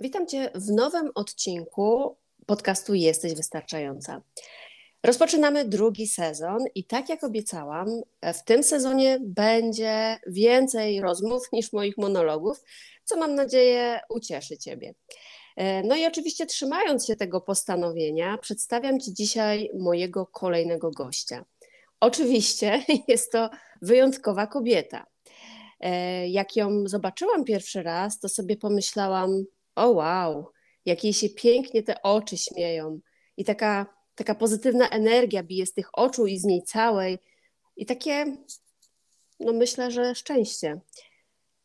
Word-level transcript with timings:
Witam 0.00 0.26
Cię 0.26 0.50
w 0.54 0.70
nowym 0.70 1.10
odcinku 1.14 2.16
podcastu 2.46 2.94
Jesteś 2.94 3.34
Wystarczająca. 3.34 4.22
Rozpoczynamy 5.02 5.64
drugi 5.64 6.06
sezon 6.06 6.58
i 6.74 6.84
tak 6.84 7.08
jak 7.08 7.24
obiecałam, 7.24 7.88
w 8.22 8.44
tym 8.44 8.62
sezonie 8.62 9.18
będzie 9.20 10.18
więcej 10.26 11.00
rozmów 11.00 11.42
niż 11.52 11.72
moich 11.72 11.98
monologów, 11.98 12.62
co 13.04 13.16
mam 13.16 13.34
nadzieję 13.34 14.00
ucieszy 14.08 14.58
Ciebie. 14.58 14.94
No 15.84 15.96
i 15.96 16.06
oczywiście 16.06 16.46
trzymając 16.46 17.06
się 17.06 17.16
tego 17.16 17.40
postanowienia, 17.40 18.38
przedstawiam 18.38 19.00
Ci 19.00 19.14
dzisiaj 19.14 19.70
mojego 19.78 20.26
kolejnego 20.26 20.90
gościa. 20.90 21.44
Oczywiście 22.00 22.82
jest 23.08 23.32
to 23.32 23.50
wyjątkowa 23.82 24.46
kobieta. 24.46 25.06
Jak 26.28 26.56
ją 26.56 26.86
zobaczyłam 26.86 27.44
pierwszy 27.44 27.82
raz, 27.82 28.20
to 28.20 28.28
sobie 28.28 28.56
pomyślałam, 28.56 29.44
o 29.78 29.90
wow, 29.90 30.46
jak 30.84 31.04
jej 31.04 31.12
się 31.12 31.28
pięknie 31.28 31.82
te 31.82 32.02
oczy 32.02 32.36
śmieją 32.36 33.00
i 33.36 33.44
taka, 33.44 33.86
taka 34.14 34.34
pozytywna 34.34 34.88
energia 34.88 35.42
bije 35.42 35.66
z 35.66 35.72
tych 35.72 35.88
oczu 35.92 36.26
i 36.26 36.38
z 36.38 36.44
niej 36.44 36.62
całej 36.62 37.18
i 37.76 37.86
takie, 37.86 38.36
no 39.40 39.52
myślę, 39.52 39.90
że 39.90 40.14
szczęście. 40.14 40.80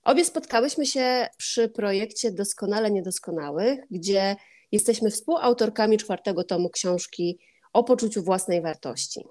Obie 0.04 0.26
spotkałyśmy 0.26 0.86
się 0.86 1.28
przy 1.38 1.70
projekcie 1.70 2.32
Doskonale 2.32 2.92
Niedoskonałych, 2.92 3.80
gdzie 3.92 4.36
jesteśmy 4.72 5.12
współautorkami 5.12 5.98
czwartego 5.98 6.44
tomu 6.44 6.70
książki 6.70 7.40
o 7.74 7.84
poczuciu 7.84 8.24
własnej 8.24 8.62
wartości. 8.62 9.26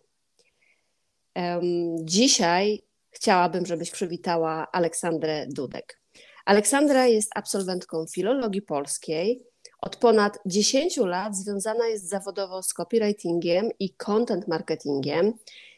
Dzisiaj 2.03 2.83
chciałabym, 3.11 3.67
żebyś 3.67 3.91
przywitała 3.91 4.67
Aleksandrę 4.73 5.47
Dudek. 5.49 6.02
Aleksandra 6.45 7.07
jest 7.07 7.31
absolwentką 7.35 8.07
filologii 8.07 8.63
polskiej. 8.63 9.43
Od 9.81 9.97
ponad 9.97 10.39
10 10.47 10.97
lat 10.97 11.37
związana 11.37 11.87
jest 11.87 12.09
zawodowo 12.09 12.63
z 12.63 12.73
copywritingiem 12.73 13.71
i 13.79 13.95
content 13.95 14.49
marketingiem. 14.49 15.33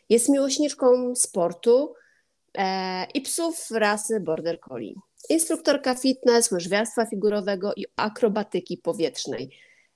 Jest 0.08 0.28
miłośniczką 0.28 1.14
sportu 1.14 1.94
e, 2.58 3.06
i 3.14 3.20
psów 3.20 3.70
rasy 3.70 4.20
Border 4.20 4.60
Collie. 4.60 4.94
Instruktorka 5.28 5.94
fitness, 5.94 6.50
łyżwiarstwa 6.52 7.06
figurowego 7.06 7.72
i 7.76 7.84
akrobatyki 7.96 8.78
powietrznej 8.78 9.50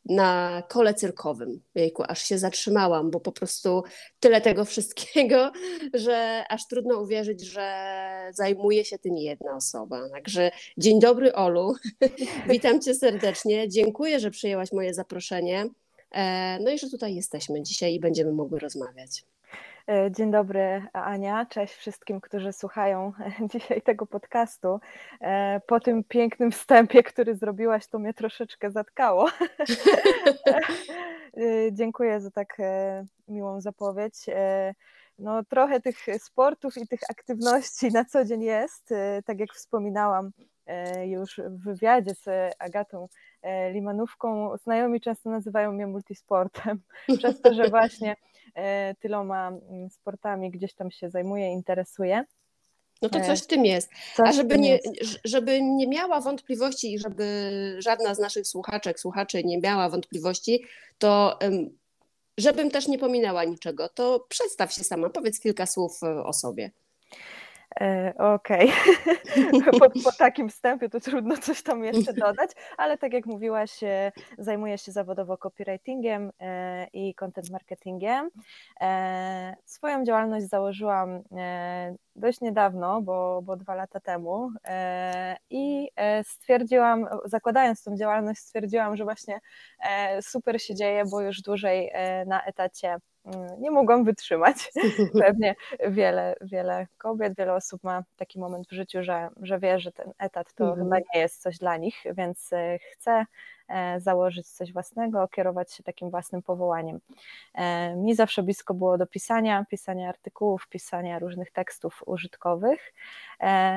na 0.08 0.62
kole 0.68 0.94
cyrkowym. 0.94 1.60
Jejku, 1.74 2.02
aż 2.08 2.22
się 2.22 2.38
zatrzymałam, 2.38 3.10
bo 3.10 3.20
po 3.20 3.32
prostu 3.32 3.82
tyle 4.20 4.40
tego 4.40 4.64
wszystkiego, 4.64 5.52
że 5.94 6.44
aż 6.48 6.66
trudno 6.66 7.00
uwierzyć, 7.00 7.44
że 7.44 7.98
zajmuje 8.32 8.84
się 8.84 8.98
tym 8.98 9.16
jedna 9.16 9.56
osoba. 9.56 10.08
Także 10.10 10.50
dzień 10.78 11.00
dobry 11.00 11.32
Olu, 11.32 11.74
witam 12.48 12.80
Cię 12.80 12.94
serdecznie, 12.94 13.68
dziękuję, 13.68 14.20
że 14.20 14.30
przyjęłaś 14.30 14.72
moje 14.72 14.94
zaproszenie. 14.94 15.66
E, 16.10 16.58
no 16.60 16.70
i 16.70 16.78
że 16.78 16.90
tutaj 16.90 17.14
jesteśmy 17.14 17.62
dzisiaj 17.62 17.94
i 17.94 18.00
będziemy 18.00 18.32
mogły 18.32 18.58
rozmawiać. 18.58 19.24
E, 19.88 20.10
dzień 20.10 20.30
dobry, 20.30 20.82
Ania. 20.92 21.46
Cześć 21.46 21.74
wszystkim, 21.74 22.20
którzy 22.20 22.52
słuchają 22.52 23.12
dzisiaj 23.52 23.82
tego 23.82 24.06
podcastu. 24.06 24.80
E, 25.20 25.60
po 25.66 25.80
tym 25.80 26.04
pięknym 26.04 26.50
wstępie, 26.50 27.02
który 27.02 27.34
zrobiłaś, 27.34 27.86
to 27.86 27.98
mnie 27.98 28.14
troszeczkę 28.14 28.70
zatkało. 28.70 29.28
E, 31.36 31.72
dziękuję 31.72 32.20
za 32.20 32.30
tak 32.30 32.56
miłą 33.28 33.60
zapowiedź. 33.60 34.26
No, 35.18 35.44
trochę 35.44 35.80
tych 35.80 35.96
sportów 36.18 36.76
i 36.76 36.88
tych 36.88 37.00
aktywności 37.10 37.92
na 37.92 38.04
co 38.04 38.24
dzień 38.24 38.42
jest. 38.42 38.94
Tak 39.24 39.40
jak 39.40 39.52
wspominałam 39.52 40.30
już 41.04 41.40
w 41.46 41.64
wywiadzie 41.64 42.14
z 42.14 42.54
Agatą 42.58 43.08
Limanówką, 43.72 44.56
znajomi 44.56 45.00
często 45.00 45.30
nazywają 45.30 45.72
mnie 45.72 45.86
multisportem, 45.86 46.80
przez 47.18 47.40
to, 47.40 47.54
że 47.54 47.68
właśnie 47.68 48.16
tyloma 49.00 49.48
mm, 49.48 49.90
sportami 49.90 50.50
gdzieś 50.50 50.74
tam 50.74 50.90
się 50.90 51.10
zajmuje, 51.10 51.52
interesuje. 51.52 52.24
No 53.02 53.08
to 53.08 53.20
coś 53.20 53.42
w 53.42 53.46
tym 53.46 53.64
jest. 53.64 53.90
Coś 54.16 54.28
A 54.28 54.32
żeby 54.32 54.58
nie, 54.58 54.78
żeby 55.24 55.62
nie 55.62 55.88
miała 55.88 56.20
wątpliwości 56.20 56.94
i 56.94 56.98
żeby 56.98 57.76
żadna 57.78 58.14
z 58.14 58.18
naszych 58.18 58.46
słuchaczek, 58.46 59.00
słuchaczy 59.00 59.44
nie 59.44 59.58
miała 59.58 59.88
wątpliwości, 59.88 60.64
to 60.98 61.38
żebym 62.38 62.70
też 62.70 62.88
nie 62.88 62.98
pominęła 62.98 63.44
niczego, 63.44 63.88
to 63.88 64.26
przedstaw 64.28 64.72
się 64.72 64.84
sama, 64.84 65.10
powiedz 65.10 65.40
kilka 65.40 65.66
słów 65.66 66.02
e, 66.02 66.24
o 66.24 66.32
sobie. 66.32 66.70
E, 67.80 68.14
okej, 68.18 68.72
okay. 69.52 69.72
po, 69.80 69.90
po, 69.90 70.12
takim 70.18 70.48
wstępie 70.48 70.88
to 70.88 71.00
trudno 71.00 71.36
coś 71.36 71.62
tam 71.62 71.84
jeszcze 71.84 72.12
dodać, 72.26 72.50
ale 72.76 72.98
tak 72.98 73.12
jak 73.12 73.26
mówiłaś, 73.26 73.82
e, 73.82 74.12
zajmuję 74.38 74.78
się 74.78 74.92
zawodowo 74.92 75.36
copywritingiem 75.36 76.32
e, 76.40 76.86
i 76.92 77.14
content 77.14 77.50
marketingiem. 77.50 78.30
Swoją 79.64 80.04
działalność 80.04 80.48
założyłam 80.48 81.22
dość 82.16 82.40
niedawno, 82.40 83.02
bo, 83.02 83.42
bo 83.42 83.56
dwa 83.56 83.74
lata 83.74 84.00
temu 84.00 84.50
i 85.50 85.88
stwierdziłam, 86.22 87.06
zakładając 87.24 87.82
tą 87.82 87.96
działalność, 87.96 88.40
stwierdziłam, 88.40 88.96
że 88.96 89.04
właśnie 89.04 89.40
super 90.20 90.62
się 90.62 90.74
dzieje, 90.74 91.04
bo 91.10 91.20
już 91.20 91.42
dłużej 91.42 91.92
na 92.26 92.44
etacie 92.44 92.96
nie 93.58 93.70
mogłam 93.70 94.04
wytrzymać. 94.04 94.72
Pewnie 95.22 95.54
wiele, 95.88 96.36
wiele 96.40 96.86
kobiet, 96.98 97.36
wiele 97.36 97.54
osób 97.54 97.84
ma 97.84 98.04
taki 98.16 98.38
moment 98.38 98.68
w 98.68 98.72
życiu, 98.72 99.02
że, 99.02 99.28
że 99.42 99.58
wie, 99.58 99.80
że 99.80 99.92
ten 99.92 100.12
etat 100.18 100.54
to 100.54 100.64
mhm. 100.64 100.82
chyba 100.82 100.96
nie 101.14 101.20
jest 101.20 101.42
coś 101.42 101.58
dla 101.58 101.76
nich, 101.76 102.04
więc 102.12 102.52
e, 102.52 102.78
chcę 102.92 103.26
e, 103.68 104.00
założyć 104.00 104.48
coś 104.48 104.72
własnego, 104.72 105.28
kierować 105.28 105.72
się 105.72 105.82
takim 105.82 106.10
własnym 106.10 106.42
powołaniem. 106.42 107.00
E, 107.54 107.96
mi 107.96 108.14
zawsze 108.14 108.42
blisko 108.42 108.74
było 108.74 108.98
do 108.98 109.06
pisania, 109.06 109.64
pisania 109.70 110.08
artykułów, 110.08 110.68
pisania 110.68 111.18
różnych 111.18 111.50
tekstów 111.50 112.02
użytkowych. 112.06 112.94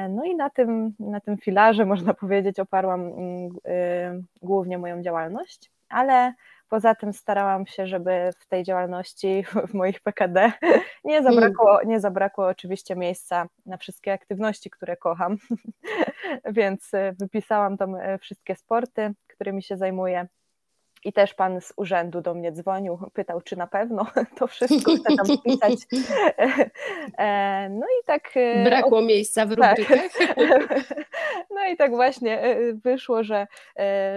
No 0.09 0.23
i 0.25 0.35
na 0.35 0.50
tym, 0.50 0.94
na 1.00 1.19
tym 1.19 1.38
filarze, 1.38 1.85
można 1.96 2.13
powiedzieć, 2.13 2.59
oparłam 2.59 3.02
mm, 3.02 3.50
głównie 4.41 4.78
moją 4.78 5.02
działalność, 5.02 5.72
ale 5.90 6.34
Poza 6.72 6.96
tym 6.96 7.14
starałam 7.14 7.68
się, 7.68 7.88
żeby 7.88 8.29
w 8.40 8.47
tej 8.47 8.64
działalności, 8.64 9.44
w 9.70 9.73
moich 9.73 10.00
PKD, 10.00 10.52
nie 11.03 11.23
zabrakło, 11.23 11.79
nie 11.85 12.00
zabrakło 12.00 12.47
oczywiście 12.47 12.96
miejsca 12.96 13.47
na 13.66 13.78
wszystkie 13.78 14.14
aktywności, 14.14 14.70
które 14.70 14.97
kocham. 14.97 15.38
Więc 16.58 16.94
e, 16.94 17.14
wypisałam 17.20 17.78
tam 17.78 17.96
e, 17.96 18.18
wszystkie 18.18 18.56
sporty, 18.56 19.14
którymi 19.28 19.64
się 19.64 19.78
zajmuję. 19.78 20.28
I 21.03 21.14
też 21.14 21.34
pan 21.34 21.62
z 21.62 21.74
urzędu 21.76 22.22
do 22.22 22.34
mnie 22.34 22.52
dzwonił, 22.52 22.98
pytał, 23.14 23.42
czy 23.42 23.56
na 23.56 23.68
pewno 23.68 24.06
to 24.38 24.48
wszystko 24.48 24.92
chcę 24.96 25.16
tam 25.16 25.38
wpisać. 25.38 25.80
E, 27.18 27.70
no 27.70 27.86
i 27.86 28.06
tak. 28.06 28.34
Brakło 28.64 29.02
miejsca 29.02 29.46
w 29.46 29.56
tak. 29.56 29.80
rubrykę. 29.80 30.02
No 31.56 31.68
i 31.68 31.78
tak 31.78 31.92
właśnie 31.92 32.56
wyszło, 32.84 33.24
że, 33.24 33.48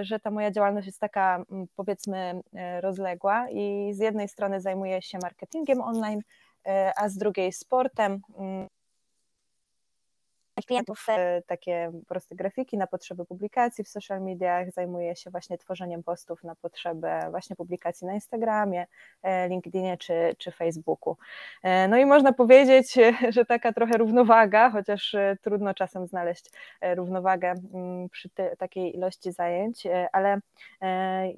że 0.00 0.20
ta 0.20 0.30
moja 0.30 0.50
działalność 0.50 0.86
jest 0.86 1.00
taka, 1.00 1.44
powiedzmy, 1.76 2.40
rozległa 2.80 3.46
i 3.50 3.90
z 3.92 3.98
jednej 3.98 4.28
strony 4.28 4.60
zajmuję 4.60 5.02
się 5.02 5.18
marketingiem 5.22 5.80
online, 5.80 6.20
a 6.96 7.08
z 7.08 7.16
drugiej 7.16 7.52
sportem 7.52 8.20
klientów 10.62 11.06
e, 11.08 11.42
takie 11.46 11.92
proste 12.08 12.34
grafiki 12.34 12.78
na 12.78 12.86
potrzeby 12.86 13.24
publikacji 13.24 13.84
w 13.84 13.88
social 13.88 14.22
mediach, 14.22 14.72
zajmuję 14.72 15.16
się 15.16 15.30
właśnie 15.30 15.58
tworzeniem 15.58 16.02
postów 16.02 16.44
na 16.44 16.54
potrzebę 16.54 17.26
właśnie 17.30 17.56
publikacji 17.56 18.06
na 18.06 18.14
Instagramie, 18.14 18.86
e, 19.22 19.48
LinkedInie 19.48 19.96
czy, 19.96 20.36
czy 20.38 20.50
Facebooku. 20.52 21.16
E, 21.62 21.88
no 21.88 21.96
i 21.96 22.06
można 22.06 22.32
powiedzieć, 22.32 22.98
że 23.34 23.44
taka 23.44 23.72
trochę 23.72 23.98
równowaga, 23.98 24.70
chociaż 24.70 25.16
trudno 25.42 25.74
czasem 25.74 26.06
znaleźć 26.06 26.50
równowagę 26.82 27.54
mm, 27.74 28.08
przy 28.08 28.28
takiej 28.58 28.96
ilości 28.96 29.32
zajęć, 29.32 29.86
ale 30.12 30.38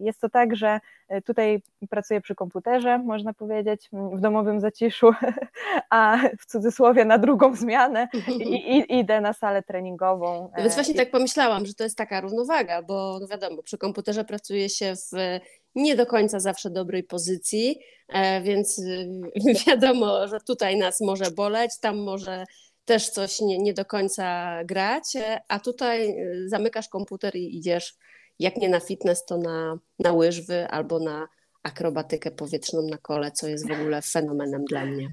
jest 0.00 0.20
to 0.20 0.28
tak, 0.28 0.56
że 0.56 0.80
tutaj 1.24 1.62
pracuję 1.90 2.20
przy 2.20 2.34
komputerze, 2.34 2.98
można 2.98 3.32
powiedzieć, 3.34 3.88
w 3.92 4.20
domowym 4.20 4.60
zaciszu, 4.60 5.10
a 5.90 6.18
w 6.38 6.46
cudzysłowie 6.46 7.04
na 7.04 7.18
drugą 7.18 7.54
zmianę 7.54 8.08
i, 8.38 8.98
i, 8.98 9.05
idę 9.06 9.20
na 9.20 9.32
salę 9.32 9.62
treningową. 9.62 10.50
No 10.56 10.62
więc 10.62 10.74
właśnie 10.74 10.94
tak 10.94 11.10
pomyślałam, 11.10 11.66
że 11.66 11.74
to 11.74 11.84
jest 11.84 11.96
taka 11.96 12.20
równowaga, 12.20 12.82
bo 12.82 13.18
no 13.20 13.26
wiadomo, 13.28 13.62
przy 13.62 13.78
komputerze 13.78 14.24
pracuje 14.24 14.68
się 14.68 14.94
w 14.96 15.40
nie 15.74 15.96
do 15.96 16.06
końca 16.06 16.40
zawsze 16.40 16.70
dobrej 16.70 17.04
pozycji, 17.04 17.78
e, 18.08 18.42
więc 18.42 18.80
wiadomo, 19.66 20.28
że 20.28 20.38
tutaj 20.40 20.76
nas 20.76 21.00
może 21.00 21.30
boleć, 21.30 21.78
tam 21.80 21.98
może 21.98 22.44
też 22.84 23.10
coś 23.10 23.40
nie, 23.40 23.58
nie 23.58 23.74
do 23.74 23.84
końca 23.84 24.58
grać, 24.64 25.16
e, 25.16 25.40
a 25.48 25.60
tutaj 25.60 26.10
e, 26.10 26.48
zamykasz 26.48 26.88
komputer 26.88 27.36
i 27.36 27.56
idziesz 27.56 27.94
jak 28.38 28.56
nie 28.56 28.68
na 28.68 28.80
fitness, 28.80 29.24
to 29.24 29.38
na, 29.38 29.78
na 29.98 30.12
łyżwy 30.12 30.68
albo 30.68 30.98
na 30.98 31.28
akrobatykę 31.62 32.30
powietrzną 32.30 32.82
na 32.82 32.98
kole, 32.98 33.30
co 33.30 33.48
jest 33.48 33.68
w 33.68 33.70
ogóle 33.70 34.02
fenomenem 34.02 34.64
dla 34.64 34.86
mnie. 34.86 35.12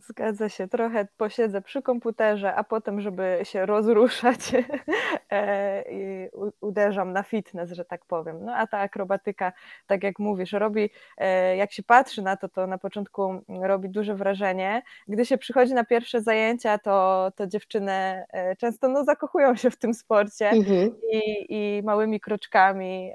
Zgadza 0.00 0.48
się, 0.48 0.68
trochę 0.68 1.08
posiedzę 1.16 1.62
przy 1.62 1.82
komputerze, 1.82 2.54
a 2.54 2.64
potem, 2.64 3.00
żeby 3.00 3.38
się 3.42 3.66
rozruszać, 3.66 4.40
e, 5.30 5.84
i 5.90 6.28
uderzam 6.60 7.12
na 7.12 7.22
fitness, 7.22 7.72
że 7.72 7.84
tak 7.84 8.04
powiem. 8.04 8.44
No 8.44 8.54
a 8.54 8.66
ta 8.66 8.78
akrobatyka, 8.78 9.52
tak 9.86 10.02
jak 10.02 10.18
mówisz, 10.18 10.52
robi, 10.52 10.90
e, 11.18 11.56
jak 11.56 11.72
się 11.72 11.82
patrzy 11.82 12.22
na 12.22 12.36
to, 12.36 12.48
to 12.48 12.66
na 12.66 12.78
początku 12.78 13.42
robi 13.48 13.88
duże 13.88 14.14
wrażenie. 14.14 14.82
Gdy 15.08 15.26
się 15.26 15.38
przychodzi 15.38 15.74
na 15.74 15.84
pierwsze 15.84 16.20
zajęcia, 16.20 16.78
to, 16.78 17.28
to 17.36 17.46
dziewczyny 17.46 17.92
e, 17.92 18.56
często 18.56 18.88
no, 18.88 19.04
zakochują 19.04 19.56
się 19.56 19.70
w 19.70 19.76
tym 19.76 19.94
sporcie 19.94 20.50
mhm. 20.50 20.94
i, 21.12 21.46
i 21.48 21.82
małymi 21.82 22.20
kroczkami 22.20 23.12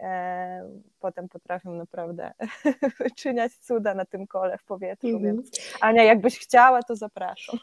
potem 1.00 1.30
potrafią 1.30 1.74
naprawdę 1.74 2.32
wyczyniać 3.00 3.54
cuda 3.54 3.94
na 3.94 4.06
tym 4.06 4.28
kole 4.28 4.58
w 4.58 4.64
powietrzu, 4.64 5.08
mm 5.08 5.20
-hmm. 5.20 5.26
więc 5.26 5.52
Ania, 5.82 6.04
jakbyś 6.04 6.40
chciała, 6.40 6.84
to 6.84 6.96
zapraszam. 6.96 7.60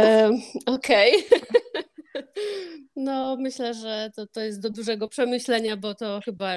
Okej. 0.66 1.12
Okay. 1.16 1.82
No, 2.96 3.36
myślę, 3.36 3.74
że 3.74 4.10
to, 4.16 4.26
to 4.26 4.40
jest 4.40 4.60
do 4.60 4.70
dużego 4.70 5.08
przemyślenia, 5.08 5.76
bo 5.76 5.94
to 5.94 6.20
chyba 6.24 6.52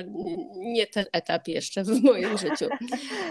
nie 0.56 0.88
ten 0.88 1.06
etap 1.14 1.48
jeszcze 1.48 1.84
w 1.84 2.04
moim 2.04 2.38
życiu. 2.38 2.66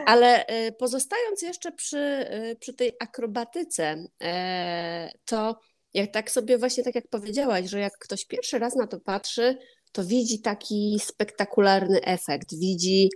Ale 0.06 0.46
e, 0.46 0.72
pozostając 0.72 1.42
jeszcze 1.42 1.72
przy, 1.72 1.98
e, 1.98 2.56
przy 2.56 2.74
tej 2.74 2.92
akrobatyce, 3.00 4.04
e, 4.22 5.10
to 5.24 5.58
jak 5.94 6.10
tak 6.10 6.30
sobie 6.30 6.58
właśnie 6.58 6.84
tak 6.84 6.94
jak 6.94 7.08
powiedziałaś, 7.08 7.66
że 7.66 7.78
jak 7.78 7.98
ktoś 7.98 8.26
pierwszy 8.26 8.58
raz 8.58 8.76
na 8.76 8.86
to 8.86 9.00
patrzy, 9.00 9.58
to 9.94 10.04
widzi 10.04 10.38
taki 10.40 10.96
spektakularny 11.00 12.00
efekt, 12.02 12.54
widzi, 12.58 13.10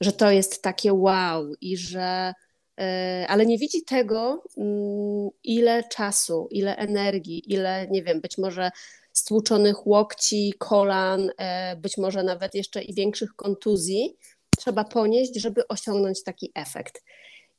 że 0.00 0.12
to 0.12 0.30
jest 0.30 0.62
takie 0.62 0.92
wow 0.92 1.52
i 1.60 1.76
że 1.76 2.32
e, 2.80 3.26
ale 3.28 3.46
nie 3.46 3.58
widzi 3.58 3.84
tego, 3.84 4.44
mm, 4.56 5.28
ile 5.44 5.84
czasu, 5.88 6.48
ile 6.50 6.76
energii, 6.76 7.42
ile, 7.46 7.86
nie 7.90 8.02
wiem, 8.02 8.20
być 8.20 8.38
może 8.38 8.70
stłuczonych 9.12 9.86
łokci, 9.86 10.54
kolan, 10.58 11.30
e, 11.38 11.76
być 11.76 11.98
może 11.98 12.22
nawet 12.22 12.54
jeszcze 12.54 12.82
i 12.82 12.94
większych 12.94 13.36
kontuzji 13.36 14.16
trzeba 14.58 14.84
ponieść, 14.84 15.40
żeby 15.40 15.68
osiągnąć 15.68 16.22
taki 16.22 16.52
efekt. 16.54 17.02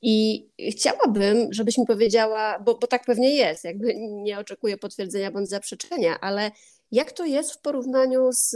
I 0.02 0.48
chciałabym, 0.72 1.54
żebyś 1.54 1.78
mi 1.78 1.86
powiedziała, 1.86 2.60
bo, 2.60 2.78
bo 2.78 2.88
tak 2.88 3.06
pewnie 3.06 3.36
jest, 3.36 3.64
jakby 3.64 3.94
nie 3.98 4.40
oczekuję 4.40 4.78
potwierdzenia 4.78 5.32
bądź 5.32 5.50
zaprzeczenia, 5.50 6.20
ale 6.22 6.52
jak 6.94 7.12
to 7.12 7.26
jest 7.26 7.54
w 7.54 7.62
porównaniu 7.62 8.30
z 8.32 8.56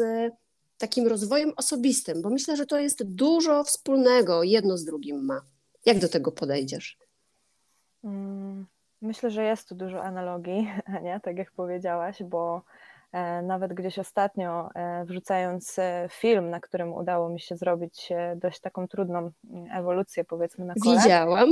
takim 0.78 1.08
rozwojem 1.08 1.54
osobistym? 1.58 2.22
Bo 2.22 2.30
myślę, 2.30 2.56
że 2.56 2.66
to 2.66 2.80
jest 2.80 3.04
dużo 3.04 3.64
wspólnego, 3.64 4.44
jedno 4.44 4.78
z 4.78 4.86
drugim 4.86 5.26
ma. 5.26 5.42
Jak 5.86 6.00
do 6.00 6.10
tego 6.10 6.32
podejdziesz? 6.32 6.98
Mm, 8.04 8.66
myślę, 9.02 9.32
że 9.32 9.44
jest 9.44 9.70
tu 9.70 9.76
dużo 9.76 10.04
analogii, 10.04 10.72
nie? 11.04 11.20
tak 11.24 11.38
jak 11.38 11.52
powiedziałaś, 11.52 12.24
bo 12.24 12.62
e, 13.12 13.42
nawet 13.42 13.74
gdzieś 13.74 14.00
ostatnio 14.00 14.70
e, 14.76 15.06
wrzucając 15.06 15.80
e, 15.80 16.08
film, 16.12 16.50
na 16.50 16.60
którym 16.60 16.94
udało 16.94 17.30
mi 17.30 17.40
się 17.40 17.58
zrobić 17.58 18.10
dość 18.36 18.60
taką 18.60 18.88
trudną 18.88 19.18
mm, 19.50 19.72
ewolucję, 19.72 20.24
powiedzmy, 20.24 20.66
na 20.66 20.74
kole. 20.84 20.98
Widziałam. 20.98 21.50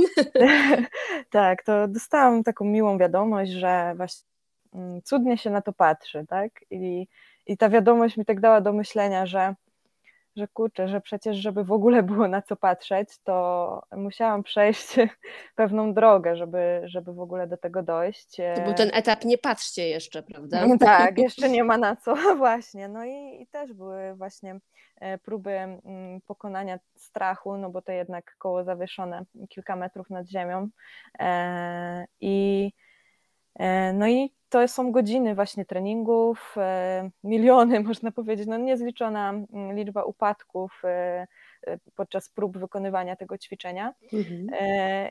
tak, 1.30 1.62
to 1.64 1.88
dostałam 1.88 2.42
taką 2.44 2.64
miłą 2.64 2.98
wiadomość, 2.98 3.50
że 3.50 3.94
właśnie 3.96 4.35
cudnie 5.04 5.38
się 5.38 5.50
na 5.50 5.62
to 5.62 5.72
patrzy, 5.72 6.24
tak? 6.28 6.50
I, 6.70 7.06
i 7.46 7.56
ta 7.56 7.68
wiadomość 7.68 8.16
mi 8.16 8.24
tak 8.24 8.40
dała 8.40 8.60
do 8.60 8.72
myślenia, 8.72 9.26
że, 9.26 9.54
że 10.36 10.48
kurczę, 10.48 10.88
że 10.88 11.00
przecież, 11.00 11.36
żeby 11.36 11.64
w 11.64 11.72
ogóle 11.72 12.02
było 12.02 12.28
na 12.28 12.42
co 12.42 12.56
patrzeć, 12.56 13.08
to 13.24 13.82
musiałam 13.92 14.42
przejść 14.42 14.96
pewną 15.56 15.94
drogę, 15.94 16.36
żeby, 16.36 16.82
żeby 16.84 17.12
w 17.12 17.20
ogóle 17.20 17.46
do 17.46 17.56
tego 17.56 17.82
dojść. 17.82 18.36
To 18.54 18.62
był 18.62 18.74
ten 18.74 18.90
etap, 18.94 19.24
nie 19.24 19.38
patrzcie 19.38 19.88
jeszcze, 19.88 20.22
prawda? 20.22 20.66
Tak, 20.80 21.18
jeszcze 21.28 21.48
nie 21.48 21.64
ma 21.64 21.78
na 21.78 21.96
co, 21.96 22.36
właśnie. 22.36 22.88
No 22.88 23.04
i, 23.04 23.42
i 23.42 23.46
też 23.46 23.72
były 23.72 24.14
właśnie 24.14 24.60
e, 25.00 25.18
próby 25.18 25.50
mm, 25.50 26.20
pokonania 26.26 26.78
strachu, 26.96 27.56
no 27.56 27.70
bo 27.70 27.82
to 27.82 27.92
jednak 27.92 28.36
koło 28.38 28.64
zawieszone 28.64 29.24
kilka 29.48 29.76
metrów 29.76 30.10
nad 30.10 30.28
ziemią. 30.28 30.68
E, 31.18 32.06
I 32.20 32.72
E, 32.72 32.85
no 33.94 34.08
i 34.08 34.36
to 34.48 34.68
są 34.68 34.92
godziny 34.92 35.34
właśnie 35.34 35.64
treningów, 35.64 36.54
e, 36.56 37.10
miliony 37.24 37.80
można 37.90 38.12
powiedzieć, 38.12 38.46
no 38.46 38.56
niezliczona 38.56 39.30
mm, 39.30 39.76
liczba 39.76 40.04
upadków 40.04 40.82
e, 40.84 41.26
podczas 41.94 42.28
prób 42.28 42.58
wykonywania 42.58 43.16
tego 43.16 43.38
ćwiczenia. 43.38 43.94
Mhm. 44.12 44.46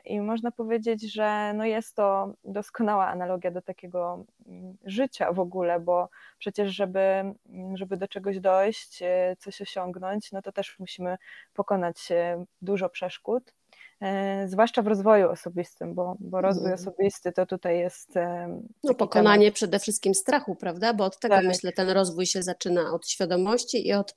I 0.04 0.20
można 0.20 0.50
powiedzieć, 0.50 1.12
że 1.12 1.52
no 1.54 1.64
jest 1.64 1.96
to 1.96 2.34
doskonała 2.44 3.08
analogia 3.08 3.50
do 3.50 3.62
takiego 3.62 4.24
mm, 4.46 4.76
życia 4.84 5.32
w 5.32 5.40
ogóle, 5.40 5.80
bo 5.80 6.08
przecież 6.38 6.74
żeby, 6.74 7.00
mm, 7.00 7.76
żeby 7.76 7.96
do 7.96 8.08
czegoś 8.08 8.40
dojść, 8.40 9.02
coś 9.38 9.60
osiągnąć, 9.60 10.32
no 10.32 10.42
to 10.42 10.52
też 10.52 10.78
musimy 10.78 11.16
pokonać 11.54 12.08
dużo 12.62 12.88
przeszkód. 12.88 13.52
E, 14.00 14.48
zwłaszcza 14.48 14.82
w 14.82 14.86
rozwoju 14.86 15.28
osobistym, 15.28 15.94
bo, 15.94 16.16
bo 16.20 16.40
rozwój 16.40 16.70
mhm. 16.70 16.80
osobisty 16.80 17.32
to 17.32 17.46
tutaj 17.46 17.78
jest. 17.78 18.16
E, 18.16 18.60
no, 18.84 18.94
pokonanie 18.94 19.46
temat. 19.46 19.54
przede 19.54 19.78
wszystkim 19.78 20.14
strachu, 20.14 20.56
prawda? 20.56 20.94
Bo 20.94 21.04
od 21.04 21.18
tego 21.18 21.34
tak. 21.34 21.44
myślę, 21.44 21.72
ten 21.72 21.90
rozwój 21.90 22.26
się 22.26 22.42
zaczyna 22.42 22.92
od 22.92 23.08
świadomości 23.08 23.88
i 23.88 23.92
od, 23.92 24.16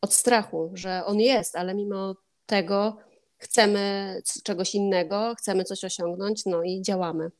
od 0.00 0.14
strachu, 0.14 0.70
że 0.74 1.04
on 1.06 1.20
jest, 1.20 1.56
ale 1.56 1.74
mimo 1.74 2.14
tego 2.46 2.96
chcemy 3.38 4.16
czegoś 4.44 4.74
innego, 4.74 5.34
chcemy 5.38 5.64
coś 5.64 5.84
osiągnąć, 5.84 6.46
no 6.46 6.62
i 6.62 6.82
działamy. 6.82 7.30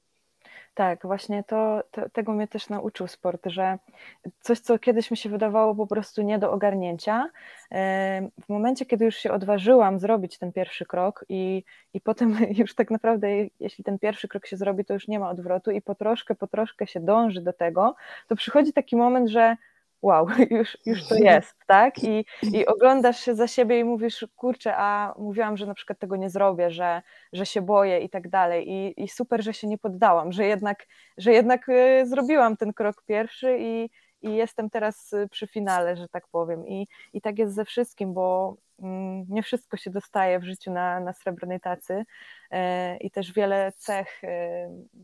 Tak, 0.74 1.06
właśnie 1.06 1.44
to, 1.44 1.82
to, 1.90 2.08
tego 2.08 2.32
mnie 2.32 2.48
też 2.48 2.68
nauczył 2.68 3.08
sport, 3.08 3.46
że 3.46 3.78
coś, 4.40 4.60
co 4.60 4.78
kiedyś 4.78 5.10
mi 5.10 5.16
się 5.16 5.28
wydawało 5.28 5.74
po 5.74 5.86
prostu 5.86 6.22
nie 6.22 6.38
do 6.38 6.52
ogarnięcia, 6.52 7.30
w 8.40 8.48
momencie, 8.48 8.86
kiedy 8.86 9.04
już 9.04 9.16
się 9.16 9.32
odważyłam 9.32 9.98
zrobić 9.98 10.38
ten 10.38 10.52
pierwszy 10.52 10.86
krok 10.86 11.24
i, 11.28 11.64
i 11.94 12.00
potem 12.00 12.36
już 12.60 12.74
tak 12.74 12.90
naprawdę, 12.90 13.28
jeśli 13.60 13.84
ten 13.84 13.98
pierwszy 13.98 14.28
krok 14.28 14.46
się 14.46 14.56
zrobi, 14.56 14.84
to 14.84 14.94
już 14.94 15.08
nie 15.08 15.18
ma 15.18 15.30
odwrotu 15.30 15.70
i 15.70 15.82
po 15.82 15.94
troszkę, 15.94 16.34
po 16.34 16.46
troszkę 16.46 16.86
się 16.86 17.00
dąży 17.00 17.40
do 17.40 17.52
tego, 17.52 17.94
to 18.28 18.36
przychodzi 18.36 18.72
taki 18.72 18.96
moment, 18.96 19.28
że 19.28 19.56
wow, 20.02 20.26
już, 20.50 20.78
już 20.86 21.08
to 21.08 21.14
jest, 21.14 21.54
tak? 21.66 22.04
I, 22.04 22.24
I 22.42 22.66
oglądasz 22.66 23.20
się 23.20 23.34
za 23.34 23.46
siebie 23.46 23.80
i 23.80 23.84
mówisz, 23.84 24.26
kurczę, 24.36 24.74
a 24.76 25.14
mówiłam, 25.18 25.56
że 25.56 25.66
na 25.66 25.74
przykład 25.74 25.98
tego 25.98 26.16
nie 26.16 26.30
zrobię, 26.30 26.70
że, 26.70 27.02
że 27.32 27.46
się 27.46 27.62
boję 27.62 28.00
i 28.00 28.10
tak 28.10 28.28
dalej. 28.28 28.70
I, 28.70 29.02
I 29.02 29.08
super, 29.08 29.42
że 29.42 29.54
się 29.54 29.66
nie 29.66 29.78
poddałam, 29.78 30.32
że 30.32 30.44
jednak, 30.44 30.86
że 31.18 31.32
jednak 31.32 31.68
y, 31.68 32.06
zrobiłam 32.06 32.56
ten 32.56 32.72
krok 32.72 33.02
pierwszy 33.06 33.56
i, 33.60 33.90
i 34.22 34.34
jestem 34.34 34.70
teraz 34.70 35.12
y, 35.12 35.28
przy 35.28 35.46
finale, 35.46 35.96
że 35.96 36.08
tak 36.08 36.28
powiem. 36.28 36.66
I, 36.66 36.88
i 37.12 37.20
tak 37.20 37.38
jest 37.38 37.54
ze 37.54 37.64
wszystkim, 37.64 38.14
bo 38.14 38.56
mm, 38.82 39.24
nie 39.28 39.42
wszystko 39.42 39.76
się 39.76 39.90
dostaje 39.90 40.38
w 40.38 40.44
życiu 40.44 40.70
na, 40.70 41.00
na 41.00 41.12
srebrnej 41.12 41.60
tacy 41.60 41.94
y, 41.94 42.56
i 43.00 43.10
też 43.10 43.32
wiele 43.32 43.72
cech 43.76 44.22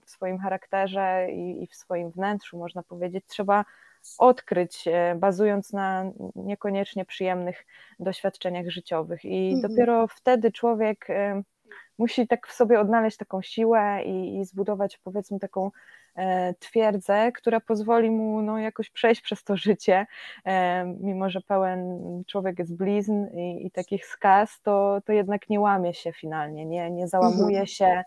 w 0.04 0.10
swoim 0.10 0.38
charakterze 0.38 1.26
i, 1.30 1.62
i 1.62 1.66
w 1.66 1.74
swoim 1.74 2.10
wnętrzu, 2.10 2.58
można 2.58 2.82
powiedzieć, 2.82 3.24
trzeba 3.26 3.64
odkryć, 4.18 4.88
e, 4.88 5.14
bazując 5.18 5.72
na 5.72 6.04
niekoniecznie 6.36 7.04
przyjemnych 7.04 7.66
doświadczeniach 8.00 8.68
życiowych. 8.68 9.24
I 9.24 9.52
mhm. 9.54 9.72
dopiero 9.72 10.08
wtedy 10.08 10.52
człowiek 10.52 11.10
e, 11.10 11.42
musi 11.98 12.28
tak 12.28 12.46
w 12.46 12.52
sobie 12.52 12.80
odnaleźć 12.80 13.16
taką 13.16 13.42
siłę 13.42 14.02
i, 14.04 14.38
i 14.38 14.44
zbudować 14.44 14.98
powiedzmy 14.98 15.38
taką 15.38 15.70
e, 16.16 16.54
twierdzę, 16.54 17.32
która 17.32 17.60
pozwoli 17.60 18.10
mu 18.10 18.42
no, 18.42 18.58
jakoś 18.58 18.90
przejść 18.90 19.20
przez 19.20 19.44
to 19.44 19.56
życie, 19.56 20.06
mimo 21.00 21.30
że 21.30 21.40
pełen 21.40 21.98
człowiek 22.26 22.58
jest 22.58 22.76
blizn 22.76 23.26
i, 23.34 23.66
i 23.66 23.70
takich 23.70 24.06
skaz, 24.06 24.60
to, 24.62 25.00
to 25.04 25.12
jednak 25.12 25.48
nie 25.48 25.60
łamie 25.60 25.94
się 25.94 26.12
finalnie, 26.12 26.66
nie, 26.66 26.90
nie 26.90 27.08
załamuje 27.08 27.60
mhm. 27.60 27.66
się, 27.66 28.04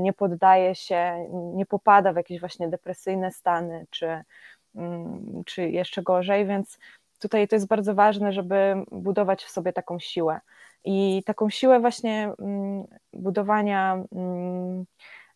nie 0.00 0.12
poddaje 0.12 0.74
się, 0.74 1.28
nie 1.54 1.66
popada 1.66 2.12
w 2.12 2.16
jakieś 2.16 2.40
właśnie 2.40 2.68
depresyjne 2.68 3.32
stany, 3.32 3.86
czy, 3.90 4.24
czy 5.46 5.68
jeszcze 5.68 6.02
gorzej, 6.02 6.46
więc 6.46 6.78
tutaj 7.18 7.48
to 7.48 7.56
jest 7.56 7.66
bardzo 7.66 7.94
ważne, 7.94 8.32
żeby 8.32 8.74
budować 8.92 9.44
w 9.44 9.50
sobie 9.50 9.72
taką 9.72 9.98
siłę. 9.98 10.40
I 10.84 11.22
taką 11.26 11.50
siłę 11.50 11.80
właśnie 11.80 12.32
mm, 12.38 12.84
budowania, 13.12 14.04
mm, 14.12 14.84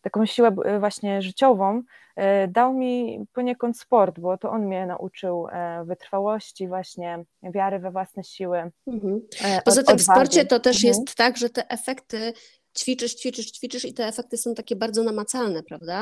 taką 0.01 0.25
siłę 0.25 0.55
właśnie 0.79 1.21
życiową 1.21 1.83
e, 2.15 2.47
dał 2.47 2.73
mi 2.73 3.25
poniekąd 3.33 3.79
sport, 3.79 4.19
bo 4.19 4.37
to 4.37 4.51
on 4.51 4.65
mnie 4.65 4.85
nauczył 4.85 5.47
e, 5.51 5.83
wytrwałości, 5.85 6.67
właśnie 6.67 7.23
wiary 7.43 7.79
we 7.79 7.91
własne 7.91 8.23
siły. 8.23 8.71
Mhm. 8.87 9.21
E, 9.43 9.61
Poza 9.61 9.83
tym 9.83 9.97
w 9.97 10.01
sporcie 10.01 10.45
to 10.45 10.59
też 10.59 10.75
mhm. 10.75 10.87
jest 10.87 11.15
tak, 11.15 11.37
że 11.37 11.49
te 11.49 11.69
efekty 11.69 12.33
ćwiczysz, 12.77 13.15
ćwiczysz, 13.15 13.51
ćwiczysz 13.51 13.85
i 13.85 13.93
te 13.93 14.07
efekty 14.07 14.37
są 14.37 14.53
takie 14.53 14.75
bardzo 14.75 15.03
namacalne, 15.03 15.63
prawda? 15.63 16.01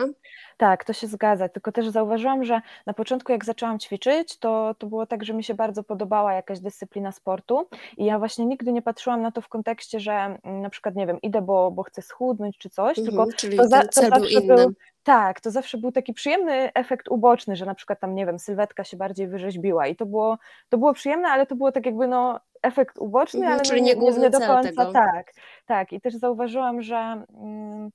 Tak, 0.57 0.85
to 0.85 0.93
się 0.93 1.07
zgadza, 1.07 1.49
tylko 1.49 1.71
też 1.71 1.89
zauważyłam, 1.89 2.43
że 2.43 2.61
na 2.85 2.93
początku 2.93 3.31
jak 3.31 3.45
zaczęłam 3.45 3.79
ćwiczyć, 3.79 4.37
to, 4.37 4.75
to 4.77 4.87
było 4.87 5.05
tak, 5.05 5.23
że 5.23 5.33
mi 5.33 5.43
się 5.43 5.53
bardzo 5.53 5.83
podobała 5.83 6.33
jakaś 6.33 6.59
dyscyplina 6.59 7.11
sportu 7.11 7.67
i 7.97 8.05
ja 8.05 8.19
właśnie 8.19 8.45
nigdy 8.45 8.71
nie 8.71 8.81
patrzyłam 8.81 9.21
na 9.21 9.31
to 9.31 9.41
w 9.41 9.47
kontekście, 9.47 9.99
że 9.99 10.11
mm, 10.13 10.61
na 10.61 10.69
przykład, 10.69 10.95
nie 10.95 11.07
wiem, 11.07 11.21
idę, 11.21 11.41
bo, 11.41 11.71
bo 11.71 11.83
chcę 11.83 12.01
schudnąć 12.01 12.57
czy 12.57 12.69
coś, 12.69 12.97
mhm, 12.97 13.07
tylko 13.07 13.33
czyli 13.37 13.57
to, 13.57 13.67
za, 13.67 13.87
to 13.87 14.01
zawsze 14.01 14.41
był, 14.41 14.55
był 14.57 14.73
tak, 15.03 15.41
to 15.41 15.51
zawsze 15.51 15.77
był 15.77 15.91
taki 15.91 16.13
przyjemny 16.13 16.73
efekt 16.73 17.07
uboczny, 17.09 17.55
że 17.55 17.65
na 17.65 17.75
przykład 17.75 17.99
tam, 17.99 18.15
nie 18.15 18.25
wiem, 18.25 18.39
sylwetka 18.39 18.83
się 18.83 18.97
bardziej 18.97 19.27
wyrzeźbiła 19.27 19.87
i 19.87 19.95
to 19.95 20.05
było, 20.05 20.37
to 20.69 20.77
było 20.77 20.93
przyjemne, 20.93 21.27
ale 21.27 21.45
to 21.45 21.55
było 21.55 21.71
tak 21.71 21.85
jakby 21.85 22.07
no 22.07 22.39
efekt 22.61 22.97
uboczny, 22.97 23.39
mhm, 23.39 23.53
ale 23.53 23.65
czyli 23.65 23.81
nie, 23.81 23.95
nie, 23.95 24.11
nie 24.11 24.29
do 24.29 24.39
końca 24.39 24.69
tego. 24.69 24.91
tak. 24.91 25.33
Tak, 25.65 25.93
i 25.93 26.01
też 26.01 26.15
zauważyłam, 26.15 26.81
że, 26.81 27.23
mm, 27.41 27.89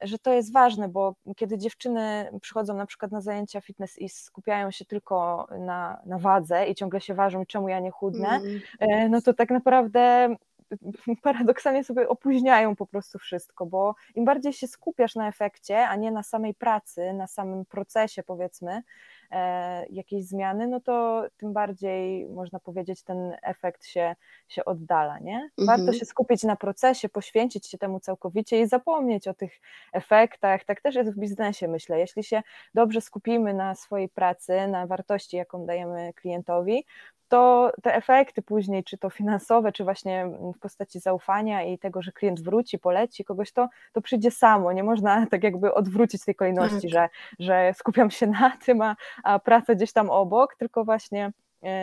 że 0.00 0.18
to 0.18 0.32
jest 0.32 0.52
ważne, 0.52 0.88
bo 0.88 1.14
kiedy 1.36 1.58
dziewczyny 1.58 2.30
przychodzą 2.40 2.74
na 2.74 2.86
przykład 2.86 3.12
na 3.12 3.20
zajęcia 3.20 3.60
fitness 3.60 3.98
i 3.98 4.08
skupiają 4.08 4.70
się 4.70 4.84
tylko 4.84 5.48
na, 5.58 6.00
na 6.06 6.18
wadze 6.18 6.66
i 6.66 6.74
ciągle 6.74 7.00
się 7.00 7.14
ważą, 7.14 7.46
czemu 7.46 7.68
ja 7.68 7.80
nie 7.80 7.90
chudnę, 7.90 8.40
mm. 8.80 9.10
no 9.10 9.22
to 9.22 9.34
tak 9.34 9.50
naprawdę 9.50 10.36
paradoksalnie 11.22 11.84
sobie 11.84 12.08
opóźniają 12.08 12.76
po 12.76 12.86
prostu 12.86 13.18
wszystko, 13.18 13.66
bo 13.66 13.94
im 14.14 14.24
bardziej 14.24 14.52
się 14.52 14.66
skupiasz 14.66 15.14
na 15.14 15.28
efekcie, 15.28 15.88
a 15.88 15.96
nie 15.96 16.10
na 16.10 16.22
samej 16.22 16.54
pracy, 16.54 17.12
na 17.12 17.26
samym 17.26 17.64
procesie 17.64 18.22
powiedzmy, 18.22 18.82
e, 19.30 19.86
jakiejś 19.86 20.24
zmiany, 20.24 20.66
no 20.66 20.80
to 20.80 21.24
tym 21.36 21.52
bardziej 21.52 22.28
można 22.28 22.60
powiedzieć 22.60 23.02
ten 23.02 23.36
efekt 23.42 23.86
się, 23.86 24.16
się 24.48 24.64
oddala, 24.64 25.18
nie? 25.18 25.50
Warto 25.58 25.82
mhm. 25.82 25.98
się 25.98 26.04
skupić 26.04 26.42
na 26.42 26.56
procesie, 26.56 27.08
poświęcić 27.08 27.66
się 27.66 27.78
temu 27.78 28.00
całkowicie 28.00 28.60
i 28.60 28.66
zapomnieć 28.66 29.28
o 29.28 29.34
tych 29.34 29.52
efektach. 29.92 30.64
Tak 30.64 30.80
też 30.80 30.94
jest 30.94 31.14
w 31.14 31.18
biznesie, 31.18 31.68
myślę. 31.68 31.98
Jeśli 31.98 32.24
się 32.24 32.42
dobrze 32.74 33.00
skupimy 33.00 33.54
na 33.54 33.74
swojej 33.74 34.08
pracy, 34.08 34.66
na 34.68 34.86
wartości, 34.86 35.36
jaką 35.36 35.66
dajemy 35.66 36.12
klientowi, 36.12 36.84
to 37.28 37.72
te 37.82 37.94
efekty 37.94 38.42
później, 38.42 38.84
czy 38.84 38.98
to 38.98 39.10
finansowe, 39.10 39.72
czy 39.72 39.84
właśnie 39.84 40.30
w 40.56 40.58
postaci 40.58 41.00
zaufania 41.00 41.62
i 41.62 41.78
tego, 41.78 42.02
że 42.02 42.12
klient 42.12 42.40
wróci, 42.40 42.78
poleci 42.78 43.24
kogoś, 43.24 43.52
to, 43.52 43.68
to 43.92 44.00
przyjdzie 44.00 44.30
samo. 44.30 44.72
Nie 44.72 44.84
można 44.84 45.26
tak 45.26 45.44
jakby 45.44 45.74
odwrócić 45.74 46.24
tej 46.24 46.34
kolejności, 46.34 46.90
tak. 46.90 46.90
że, 46.90 47.08
że 47.38 47.74
skupiam 47.74 48.10
się 48.10 48.26
na 48.26 48.56
tym, 48.64 48.82
a, 48.82 48.96
a 49.22 49.38
praca 49.38 49.74
gdzieś 49.74 49.92
tam 49.92 50.10
obok, 50.10 50.56
tylko 50.56 50.84
właśnie 50.84 51.32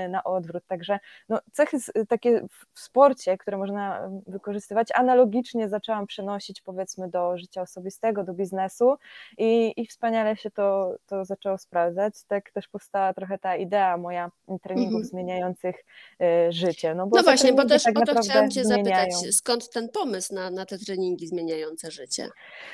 na 0.10 0.24
odwrót. 0.24 0.63
Także 0.67 1.00
no, 1.29 1.39
cechy 1.51 1.77
takie 2.08 2.41
w 2.74 2.79
sporcie, 2.79 3.38
które 3.38 3.58
można 3.58 4.10
wykorzystywać, 4.27 4.89
analogicznie 4.94 5.70
zaczęłam 5.70 6.08
przenosić 6.08 6.62
powiedzmy 6.62 7.10
do 7.10 7.38
życia 7.38 7.62
osobistego, 7.62 8.24
do 8.24 8.34
biznesu 8.34 8.98
i, 9.38 9.74
i 9.77 9.88
wspaniale 9.88 10.38
się 10.38 10.51
to, 10.51 10.96
to 11.05 11.25
zaczęło 11.25 11.58
sprawdzać. 11.58 12.13
Tak 12.27 12.51
też 12.51 12.67
powstała 12.67 13.13
trochę 13.13 13.38
ta 13.38 13.55
idea 13.55 13.98
moja 13.98 14.32
treningów 14.62 14.94
mhm. 14.94 15.05
zmieniających 15.05 15.75
y, 16.22 16.51
życie. 16.51 16.96
No, 16.96 17.08
bo 17.08 17.17
no 17.17 17.24
właśnie, 17.24 17.53
bo 17.53 17.65
też 17.65 17.84
tak 17.84 18.00
o 18.00 18.05
to 18.05 18.22
chciałam 18.22 18.51
Cię 18.51 18.65
zmieniają. 18.65 19.12
zapytać, 19.12 19.36
skąd 19.36 19.70
ten 19.70 19.89
pomysł 19.89 20.36
na, 20.36 20.50
na 20.50 20.65
te 20.65 20.77
treningi 20.77 21.27
zmieniające 21.27 21.91
życie? 21.91 22.29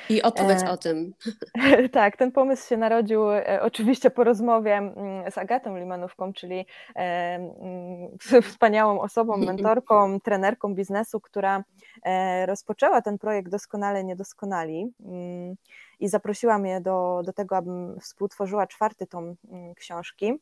I 0.08 0.22
opowiedz 0.22 0.62
e... 0.62 0.70
o 0.70 0.76
tym. 0.76 1.14
tak, 1.92 2.16
ten 2.16 2.32
pomysł 2.32 2.68
się 2.68 2.76
narodził 2.76 3.30
e, 3.30 3.62
oczywiście 3.62 4.10
po 4.10 4.24
rozmowie 4.24 4.76
mm, 4.76 5.30
z 5.30 5.38
Agatą 5.38 5.76
Limanówką, 5.76 6.32
czyli 6.32 6.66
wspaniałą 8.50 9.00
osobą, 9.00 9.36
mentorką, 9.36 10.20
trenerką 10.24 10.74
biznesu, 10.74 11.20
która 11.20 11.64
e, 12.02 12.46
rozpoczęła 12.46 13.02
ten 13.02 13.18
projekt 13.18 13.50
Doskonale 13.50 14.04
Niedoskonali 14.04 14.92
mm, 15.00 15.56
i 16.00 16.08
zaprosiła 16.08 16.58
mnie 16.58 16.80
do, 16.80 17.22
do 17.24 17.32
tego, 17.32 17.56
abym 17.56 18.00
współtworzyła 18.00 18.66
czwarty 18.66 19.06
tom 19.06 19.34
mm, 19.50 19.74
książki. 19.74 20.32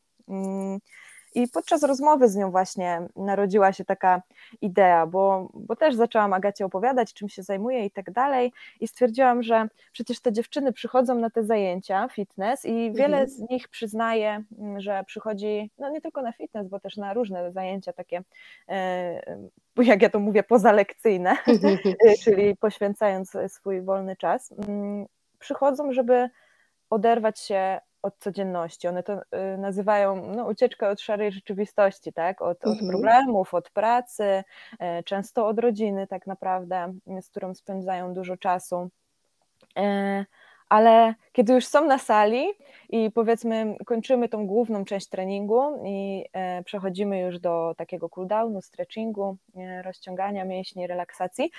I 1.35 1.47
podczas 1.47 1.83
rozmowy 1.83 2.29
z 2.29 2.35
nią 2.35 2.51
właśnie 2.51 3.07
narodziła 3.15 3.73
się 3.73 3.85
taka 3.85 4.21
idea, 4.61 5.07
bo, 5.07 5.49
bo 5.53 5.75
też 5.75 5.95
zaczęłam 5.95 6.33
Agacie 6.33 6.65
opowiadać, 6.65 7.13
czym 7.13 7.29
się 7.29 7.43
zajmuję 7.43 7.85
i 7.85 7.91
tak 7.91 8.11
dalej. 8.11 8.53
I 8.79 8.87
stwierdziłam, 8.87 9.43
że 9.43 9.67
przecież 9.91 10.19
te 10.19 10.31
dziewczyny 10.31 10.73
przychodzą 10.73 11.15
na 11.15 11.29
te 11.29 11.43
zajęcia 11.43 12.07
fitness 12.07 12.65
i 12.65 12.91
wiele 12.91 13.17
mhm. 13.17 13.29
z 13.29 13.39
nich 13.49 13.67
przyznaje, 13.67 14.43
mm, 14.59 14.81
że 14.81 15.03
przychodzi 15.07 15.71
no 15.77 15.89
nie 15.89 16.01
tylko 16.01 16.21
na 16.21 16.31
fitness, 16.31 16.67
bo 16.67 16.79
też 16.79 16.97
na 16.97 17.13
różne 17.13 17.51
zajęcia 17.51 17.93
takie, 17.93 18.23
e, 18.69 19.37
jak 19.77 20.01
ja 20.01 20.09
to 20.09 20.19
mówię, 20.19 20.43
pozalekcyjne, 20.43 21.37
czyli 22.23 22.55
poświęcając 22.55 23.37
swój 23.47 23.81
wolny 23.81 24.15
czas. 24.15 24.53
Mm, 24.67 25.05
przychodzą, 25.39 25.93
żeby 25.93 26.29
oderwać 26.89 27.39
się 27.39 27.79
od 28.01 28.17
codzienności. 28.17 28.87
One 28.87 29.03
to 29.03 29.13
y, 29.13 29.57
nazywają 29.57 30.33
no, 30.35 30.45
ucieczkę 30.45 30.89
od 30.89 31.01
szarej 31.01 31.31
rzeczywistości, 31.31 32.13
tak? 32.13 32.41
Od, 32.41 32.65
mhm. 32.65 32.85
od 32.85 32.91
problemów, 32.91 33.53
od 33.53 33.69
pracy, 33.69 34.43
e, 34.79 35.03
często 35.03 35.47
od 35.47 35.59
rodziny, 35.59 36.07
tak 36.07 36.27
naprawdę, 36.27 36.93
z 37.21 37.29
którą 37.29 37.55
spędzają 37.55 38.13
dużo 38.13 38.37
czasu. 38.37 38.89
E, 40.71 40.75
ale 40.75 41.13
kiedy 41.31 41.53
już 41.53 41.65
są 41.65 41.85
na 41.85 41.97
sali 41.97 42.45
i 42.89 43.11
powiedzmy 43.11 43.75
kończymy 43.85 44.29
tą 44.29 44.47
główną 44.47 44.85
część 44.85 45.07
treningu 45.09 45.83
i 45.85 46.25
e, 46.33 46.63
przechodzimy 46.63 47.19
już 47.19 47.39
do 47.39 47.73
takiego 47.77 48.09
cooldownu, 48.09 48.61
stretchingu, 48.61 49.37
rozciągania 49.83 50.45
mięśni, 50.45 50.87
relaksacji, 50.87 51.51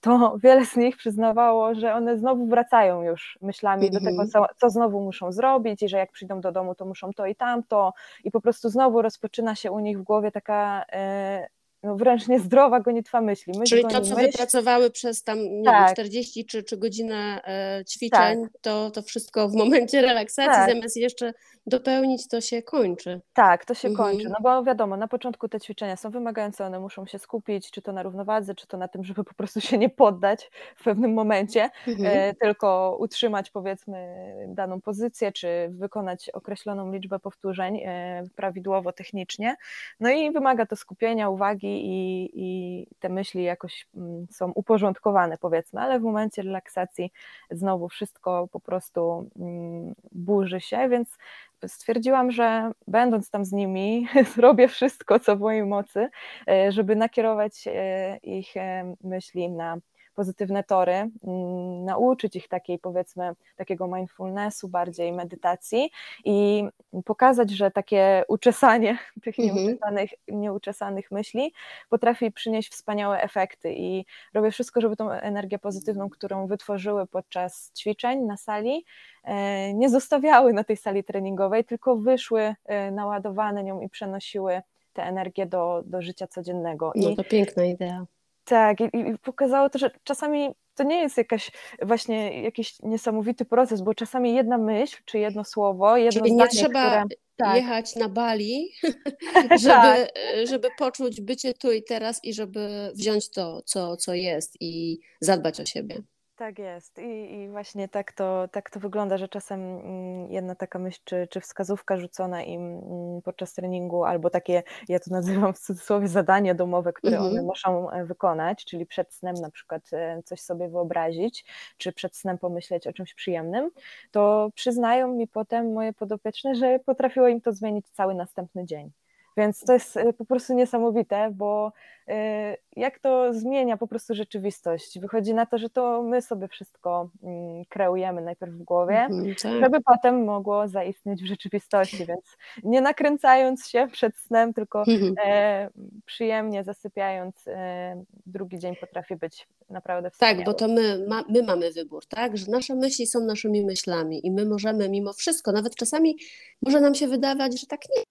to 0.00 0.10
wiele 0.44 0.66
z 0.66 0.76
nich 0.76 0.96
przyznawało, 0.96 1.74
że 1.74 1.94
one 1.94 2.18
znowu 2.18 2.46
wracają 2.46 3.02
już 3.02 3.38
myślami 3.42 3.86
mm 3.86 3.90
-hmm. 3.90 3.98
do 3.98 4.10
tego, 4.10 4.22
mhm. 4.22 4.28
co, 4.28 4.46
co, 4.56 4.70
znowu 4.70 5.00
muszą 5.00 5.32
zrobić 5.32 5.82
i 5.82 5.88
że 5.88 5.98
jak 5.98 6.12
przyjdą 6.12 6.40
do 6.40 6.52
domu, 6.52 6.74
to 6.74 6.84
muszą 6.86 7.12
to 7.12 7.26
i 7.26 7.34
tamto 7.34 7.92
i 8.24 8.30
po 8.30 8.40
prostu 8.40 8.68
znowu 8.68 9.02
rozpoczyna 9.02 9.54
się 9.54 9.72
u 9.72 9.78
nich 9.78 9.98
w 9.98 10.02
głowie 10.02 10.30
taka 10.30 10.84
e, 10.92 11.48
no 11.82 11.96
wręcz 11.96 12.28
niezdrowa 12.28 12.80
gonitwa 12.80 13.20
myśli. 13.20 13.52
Myśl, 13.58 13.70
Czyli 13.70 13.82
to, 13.82 14.00
co 14.00 14.14
myśl. 14.14 14.26
wypracowały 14.26 14.90
przez 14.90 15.22
tam 15.22 15.38
nie 15.38 15.64
tak. 15.64 15.86
wiem, 15.86 15.94
40 15.94 16.46
czy, 16.46 16.62
czy 16.62 16.76
godzinę 16.76 17.40
e, 17.44 17.84
ćwiczeń, 17.84 18.42
tak. 18.42 18.60
to, 18.60 18.90
to 18.90 19.02
wszystko 19.02 19.48
w 19.48 19.54
momencie 19.54 20.02
relaksacji, 20.02 20.52
tak. 20.52 20.70
zamiast 20.70 20.96
jeszcze 20.96 21.34
dopełnić, 21.66 22.28
to 22.28 22.40
się 22.40 22.62
kończy. 22.62 23.20
Tak, 23.32 23.64
to 23.64 23.74
się 23.74 23.88
mhm. 23.88 24.08
kończy, 24.08 24.28
no 24.28 24.36
bo 24.42 24.64
wiadomo, 24.64 24.96
na 24.96 25.08
początku 25.08 25.48
te 25.48 25.60
ćwiczenia 25.60 25.96
są 25.96 26.10
wymagające, 26.10 26.66
one 26.66 26.80
muszą 26.80 27.06
się 27.06 27.18
skupić, 27.18 27.70
czy 27.70 27.82
to 27.82 27.92
na 27.92 28.02
równowadze, 28.02 28.54
czy 28.54 28.66
to 28.66 28.76
na 28.76 28.88
tym, 28.88 29.04
żeby 29.04 29.24
po 29.24 29.34
prostu 29.34 29.60
się 29.60 29.78
nie 29.78 29.88
poddać 29.88 30.50
w 30.76 30.84
pewnym 30.84 31.14
momencie, 31.14 31.70
mhm. 31.86 32.06
e, 32.18 32.34
tylko 32.34 32.96
utrzymać 33.00 33.50
powiedzmy 33.50 34.16
daną 34.48 34.80
pozycję, 34.80 35.32
czy 35.32 35.68
wykonać 35.70 36.30
określoną 36.30 36.92
liczbę 36.92 37.18
powtórzeń 37.18 37.80
e, 37.84 38.22
prawidłowo, 38.36 38.92
technicznie. 38.92 39.56
No 40.00 40.10
i 40.10 40.30
wymaga 40.30 40.66
to 40.66 40.76
skupienia, 40.76 41.28
uwagi 41.28 41.67
i, 41.68 42.30
i 42.34 42.86
te 42.98 43.08
myśli 43.08 43.42
jakoś 43.42 43.88
mm, 43.96 44.26
są 44.30 44.52
uporządkowane 44.52 45.38
powiedzmy, 45.38 45.80
ale 45.80 46.00
w 46.00 46.02
momencie 46.02 46.42
relaksacji 46.42 47.12
znowu 47.50 47.88
wszystko 47.88 48.48
po 48.52 48.60
prostu 48.60 49.30
mm, 49.38 49.94
burzy 50.12 50.60
się, 50.60 50.88
więc 50.88 51.18
stwierdziłam, 51.66 52.30
że 52.30 52.70
będąc 52.86 53.30
tam 53.30 53.44
z 53.44 53.52
nimi, 53.52 54.08
zrobię 54.34 54.68
wszystko, 54.68 55.20
co 55.20 55.36
w 55.36 55.40
mojej 55.40 55.66
mocy, 55.66 56.08
e, 56.48 56.72
żeby 56.72 56.96
nakierować 56.96 57.64
e, 57.66 58.16
ich 58.22 58.56
e, 58.56 58.94
myśli 59.04 59.50
na 59.50 59.76
pozytywne 60.18 60.64
tory, 60.64 60.92
mm, 60.92 61.84
nauczyć 61.84 62.36
ich 62.36 62.48
takiej 62.48 62.78
powiedzmy 62.78 63.32
takiego 63.56 63.86
mindfulnessu, 63.86 64.68
bardziej 64.68 65.12
medytacji 65.12 65.90
i 66.24 66.64
pokazać, 67.04 67.50
że 67.50 67.70
takie 67.70 68.24
uczesanie 68.28 68.98
tych 69.24 69.38
mhm. 69.38 69.56
nieuczesanych, 69.56 70.10
nieuczesanych 70.28 71.10
myśli 71.10 71.52
potrafi 71.88 72.32
przynieść 72.32 72.72
wspaniałe 72.72 73.22
efekty 73.22 73.74
i 73.74 74.04
robię 74.34 74.50
wszystko, 74.50 74.80
żeby 74.80 74.96
tą 74.96 75.10
energię 75.10 75.58
pozytywną, 75.58 76.10
którą 76.10 76.46
wytworzyły 76.46 77.06
podczas 77.06 77.72
ćwiczeń 77.78 78.20
na 78.20 78.36
sali, 78.36 78.84
e, 79.24 79.74
nie 79.74 79.90
zostawiały 79.90 80.52
na 80.52 80.64
tej 80.64 80.76
sali 80.76 81.04
treningowej, 81.04 81.64
tylko 81.64 81.96
wyszły 81.96 82.54
e, 82.64 82.90
naładowane 82.90 83.64
nią 83.64 83.80
i 83.80 83.88
przenosiły 83.88 84.62
tę 84.92 85.02
energię 85.02 85.46
do, 85.46 85.82
do 85.86 86.02
życia 86.02 86.26
codziennego. 86.26 86.92
No 86.96 87.14
to 87.16 87.24
piękna 87.24 87.64
idea. 87.64 88.06
Tak, 88.48 88.80
i, 88.80 88.84
i 88.84 89.18
pokazało 89.18 89.70
to, 89.70 89.78
że 89.78 89.90
czasami 90.04 90.50
to 90.74 90.84
nie 90.84 91.00
jest 91.00 91.16
jakaś 91.16 91.50
właśnie 91.82 92.42
jakiś 92.42 92.82
niesamowity 92.82 93.44
proces, 93.44 93.82
bo 93.82 93.94
czasami 93.94 94.34
jedna 94.34 94.58
myśl, 94.58 94.96
czy 95.04 95.18
jedno 95.18 95.44
słowo, 95.44 95.96
jedno 95.96 96.20
Czyli 96.20 96.34
zdanie, 96.34 96.50
nie 96.52 96.58
trzeba 96.58 97.00
które... 97.00 97.16
tak. 97.36 97.56
jechać 97.56 97.96
na 97.96 98.08
Bali, 98.08 98.68
żeby, 99.62 99.68
tak. 99.68 100.12
żeby 100.44 100.68
poczuć 100.78 101.20
bycie 101.20 101.54
tu 101.54 101.72
i 101.72 101.82
teraz 101.82 102.24
i 102.24 102.34
żeby 102.34 102.92
wziąć 102.94 103.30
to, 103.30 103.62
co, 103.62 103.96
co 103.96 104.14
jest 104.14 104.56
i 104.60 104.98
zadbać 105.20 105.60
o 105.60 105.66
siebie. 105.66 106.02
Tak 106.38 106.58
jest 106.58 106.98
I, 106.98 107.34
i 107.34 107.48
właśnie 107.48 107.88
tak 107.88 108.12
to, 108.12 108.48
tak 108.52 108.70
to 108.70 108.80
wygląda, 108.80 109.18
że 109.18 109.28
czasem 109.28 109.60
mm, 109.60 110.32
jedna 110.32 110.54
taka 110.54 110.78
myśl 110.78 111.00
czy, 111.04 111.28
czy 111.30 111.40
wskazówka 111.40 111.96
rzucona 111.96 112.42
im 112.42 112.60
mm, 112.62 113.22
podczas 113.22 113.54
treningu 113.54 114.04
albo 114.04 114.30
takie, 114.30 114.62
ja 114.88 115.00
to 115.00 115.10
nazywam 115.10 115.54
w 115.54 115.58
cudzysłowie 115.58 116.08
zadanie 116.08 116.54
domowe, 116.54 116.92
które 116.92 117.16
mm 117.16 117.28
-hmm. 117.28 117.32
one 117.32 117.42
muszą 117.42 117.90
e, 117.90 118.04
wykonać, 118.04 118.64
czyli 118.64 118.86
przed 118.86 119.14
snem 119.14 119.34
na 119.34 119.50
przykład 119.50 119.82
e, 119.92 120.22
coś 120.22 120.40
sobie 120.40 120.68
wyobrazić, 120.68 121.44
czy 121.78 121.92
przed 121.92 122.16
snem 122.16 122.38
pomyśleć 122.38 122.86
o 122.86 122.92
czymś 122.92 123.14
przyjemnym, 123.14 123.70
to 124.10 124.50
przyznają 124.54 125.08
mi 125.14 125.28
potem 125.28 125.72
moje 125.72 125.92
podopieczne, 125.92 126.54
że 126.54 126.78
potrafiło 126.78 127.28
im 127.28 127.40
to 127.40 127.52
zmienić 127.52 127.90
cały 127.90 128.14
następny 128.14 128.66
dzień. 128.66 128.90
Więc 129.38 129.64
to 129.64 129.72
jest 129.72 129.96
e, 129.96 130.12
po 130.12 130.24
prostu 130.24 130.54
niesamowite, 130.54 131.30
bo 131.34 131.72
e, 132.08 132.56
jak 132.76 132.98
to 132.98 133.34
zmienia 133.34 133.76
po 133.76 133.86
prostu 133.86 134.14
rzeczywistość. 134.14 134.98
Wychodzi 134.98 135.34
na 135.34 135.46
to, 135.46 135.58
że 135.58 135.70
to 135.70 136.02
my 136.02 136.22
sobie 136.22 136.48
wszystko 136.48 137.10
mm, 137.22 137.64
kreujemy 137.68 138.22
najpierw 138.22 138.52
w 138.52 138.62
głowie, 138.62 138.98
mm, 138.98 139.34
tak. 139.42 139.52
żeby 139.60 139.78
potem 139.80 140.24
mogło 140.24 140.68
zaistnieć 140.68 141.22
w 141.22 141.26
rzeczywistości. 141.26 142.06
Więc 142.06 142.36
nie 142.62 142.80
nakręcając 142.80 143.68
się 143.68 143.88
przed 143.92 144.16
snem, 144.16 144.54
tylko 144.54 144.84
mhm. 144.88 145.14
e, 145.24 145.70
przyjemnie 146.06 146.64
zasypiając, 146.64 147.48
e, 147.48 148.04
drugi 148.26 148.58
dzień 148.58 148.76
potrafi 148.76 149.16
być 149.16 149.48
naprawdę 149.70 150.10
wspaniały. 150.10 150.36
Tak, 150.36 150.46
bo 150.46 150.54
to 150.54 150.68
my, 150.68 151.06
ma, 151.08 151.24
my 151.28 151.42
mamy 151.42 151.72
wybór, 151.72 152.06
tak? 152.06 152.36
Że 152.36 152.50
nasze 152.50 152.74
myśli 152.74 153.06
są 153.06 153.20
naszymi 153.20 153.64
myślami 153.64 154.26
i 154.26 154.30
my 154.30 154.44
możemy 154.44 154.88
mimo 154.88 155.12
wszystko, 155.12 155.52
nawet 155.52 155.74
czasami 155.74 156.16
może 156.62 156.80
nam 156.80 156.94
się 156.94 157.08
wydawać, 157.08 157.60
że 157.60 157.66
tak 157.66 157.80
nie 157.96 158.02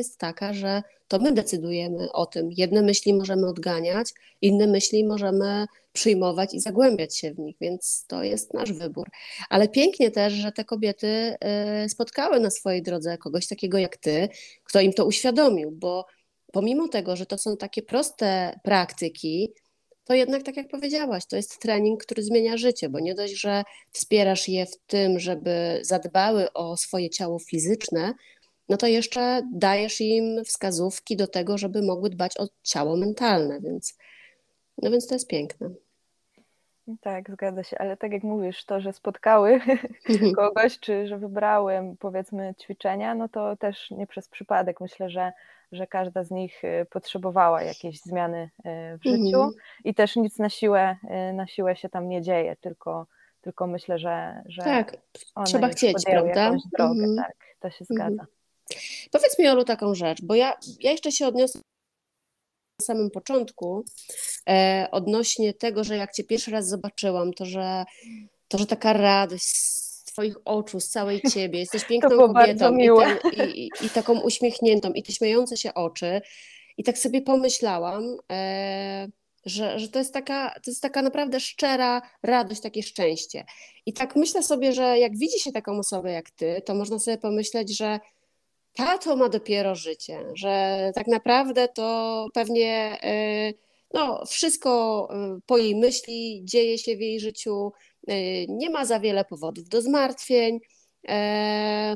jest 0.00 0.18
taka, 0.18 0.52
że 0.52 0.82
to 1.08 1.18
my 1.18 1.32
decydujemy 1.32 2.12
o 2.12 2.26
tym. 2.26 2.48
Jedne 2.56 2.82
myśli 2.82 3.14
możemy 3.14 3.46
odganiać, 3.48 4.12
inne 4.40 4.66
myśli 4.66 5.04
możemy 5.04 5.66
przyjmować 5.92 6.54
i 6.54 6.60
zagłębiać 6.60 7.16
się 7.16 7.34
w 7.34 7.38
nich, 7.38 7.56
więc 7.60 8.04
to 8.08 8.22
jest 8.22 8.54
nasz 8.54 8.72
wybór. 8.72 9.08
Ale 9.48 9.68
pięknie 9.68 10.10
też, 10.10 10.32
że 10.32 10.52
te 10.52 10.64
kobiety 10.64 11.36
y, 11.84 11.88
spotkały 11.88 12.40
na 12.40 12.50
swojej 12.50 12.82
drodze 12.82 13.18
kogoś 13.18 13.46
takiego 13.46 13.78
jak 13.78 13.96
ty, 13.96 14.28
kto 14.64 14.80
im 14.80 14.92
to 14.92 15.06
uświadomił, 15.06 15.70
bo 15.70 16.06
pomimo 16.52 16.88
tego, 16.88 17.16
że 17.16 17.26
to 17.26 17.38
są 17.38 17.56
takie 17.56 17.82
proste 17.82 18.60
praktyki, 18.64 19.52
to 20.04 20.14
jednak, 20.14 20.42
tak 20.42 20.56
jak 20.56 20.68
powiedziałaś, 20.68 21.26
to 21.26 21.36
jest 21.36 21.58
trening, 21.58 22.04
który 22.04 22.22
zmienia 22.22 22.56
życie, 22.56 22.88
bo 22.88 23.00
nie 23.00 23.14
dość, 23.14 23.40
że 23.40 23.62
wspierasz 23.92 24.48
je 24.48 24.66
w 24.66 24.76
tym, 24.86 25.18
żeby 25.18 25.80
zadbały 25.82 26.52
o 26.52 26.76
swoje 26.76 27.10
ciało 27.10 27.38
fizyczne, 27.38 28.14
no 28.70 28.76
to 28.76 28.86
jeszcze 28.86 29.42
dajesz 29.52 30.00
im 30.00 30.44
wskazówki 30.44 31.16
do 31.16 31.26
tego, 31.26 31.58
żeby 31.58 31.82
mogły 31.82 32.10
dbać 32.10 32.36
o 32.38 32.46
ciało 32.62 32.96
mentalne, 32.96 33.60
więc, 33.60 33.98
no 34.82 34.90
więc 34.90 35.06
to 35.06 35.14
jest 35.14 35.28
piękne. 35.28 35.70
Tak, 37.00 37.30
zgadza 37.30 37.62
się, 37.62 37.78
ale 37.78 37.96
tak 37.96 38.12
jak 38.12 38.22
mówisz, 38.22 38.64
to, 38.64 38.80
że 38.80 38.92
spotkały 38.92 39.52
mhm. 40.08 40.34
kogoś, 40.40 40.78
czy 40.78 41.06
że 41.06 41.18
wybrały 41.18 41.96
powiedzmy 41.98 42.54
ćwiczenia, 42.62 43.14
no 43.14 43.28
to 43.28 43.56
też 43.56 43.90
nie 43.90 44.06
przez 44.06 44.28
przypadek. 44.28 44.80
Myślę, 44.80 45.10
że, 45.10 45.32
że 45.72 45.86
każda 45.86 46.24
z 46.24 46.30
nich 46.30 46.64
y, 46.64 46.86
potrzebowała 46.90 47.62
jakiejś 47.62 48.00
zmiany 48.00 48.50
y, 48.58 48.98
w 48.98 49.04
życiu 49.04 49.42
mhm. 49.42 49.52
i 49.84 49.94
też 49.94 50.16
nic 50.16 50.38
na 50.38 50.48
siłę, 50.48 50.96
y, 51.30 51.32
na 51.32 51.46
siłę 51.46 51.76
się 51.76 51.88
tam 51.88 52.08
nie 52.08 52.22
dzieje, 52.22 52.56
tylko, 52.60 53.06
tylko 53.40 53.66
myślę, 53.66 53.98
że, 53.98 54.42
że 54.46 54.62
tak, 54.62 54.96
trzeba 55.44 55.68
chcieć, 55.68 56.04
prawda? 56.06 56.50
Drogę, 56.78 57.04
mhm. 57.04 57.16
Tak, 57.16 57.36
to 57.60 57.70
się 57.70 57.84
zgadza. 57.84 58.26
Powiedz 59.10 59.38
mi, 59.38 59.48
Olu, 59.48 59.64
taką 59.64 59.94
rzecz, 59.94 60.18
bo 60.22 60.34
ja, 60.34 60.58
ja 60.80 60.90
jeszcze 60.90 61.12
się 61.12 61.26
odniosę 61.26 61.58
na 62.78 62.86
samym 62.86 63.10
początku 63.10 63.84
e, 64.48 64.88
odnośnie 64.90 65.54
tego, 65.54 65.84
że 65.84 65.96
jak 65.96 66.12
Cię 66.12 66.24
pierwszy 66.24 66.50
raz 66.50 66.68
zobaczyłam, 66.68 67.32
to 67.32 67.44
że, 67.44 67.84
to, 68.48 68.58
że 68.58 68.66
taka 68.66 68.92
radość 68.92 69.44
z 69.44 70.04
Twoich 70.04 70.36
oczu, 70.44 70.80
z 70.80 70.88
całej 70.88 71.20
Ciebie, 71.34 71.58
jesteś 71.58 71.84
piękną 71.84 72.16
kobietą 72.16 72.76
i, 72.76 72.88
ten, 72.88 73.18
i, 73.32 73.60
i, 73.60 73.86
i, 73.86 73.90
taką 73.90 74.20
uśmiechniętą 74.20 74.92
i 74.92 75.02
te 75.02 75.12
śmiejące 75.12 75.56
się 75.56 75.74
oczy 75.74 76.20
i 76.76 76.84
tak 76.84 76.98
sobie 76.98 77.22
pomyślałam, 77.22 78.16
e, 78.32 79.08
że, 79.46 79.78
że 79.78 79.88
to, 79.88 79.98
jest 79.98 80.14
taka, 80.14 80.50
to 80.50 80.70
jest 80.70 80.82
taka 80.82 81.02
naprawdę 81.02 81.40
szczera 81.40 82.02
radość, 82.22 82.60
takie 82.60 82.82
szczęście. 82.82 83.44
I 83.86 83.92
tak 83.92 84.16
myślę 84.16 84.42
sobie, 84.42 84.72
że 84.72 84.98
jak 84.98 85.16
widzi 85.16 85.40
się 85.40 85.52
taką 85.52 85.78
osobę 85.78 86.12
jak 86.12 86.30
Ty, 86.30 86.62
to 86.66 86.74
można 86.74 86.98
sobie 86.98 87.18
pomyśleć, 87.18 87.76
że 87.76 88.00
tato 88.72 89.16
ma 89.16 89.28
dopiero 89.28 89.74
życie, 89.74 90.24
że 90.34 90.90
tak 90.94 91.06
naprawdę 91.06 91.68
to 91.68 92.26
pewnie 92.34 92.98
y, 93.04 93.54
no, 93.94 94.26
wszystko 94.26 95.08
y, 95.36 95.40
po 95.46 95.58
jej 95.58 95.76
myśli 95.76 96.42
dzieje 96.44 96.78
się 96.78 96.96
w 96.96 97.00
jej 97.00 97.20
życiu, 97.20 97.72
y, 98.10 98.46
nie 98.48 98.70
ma 98.70 98.84
za 98.84 99.00
wiele 99.00 99.24
powodów 99.24 99.68
do 99.68 99.82
zmartwień. 99.82 100.58
E, 101.08 101.94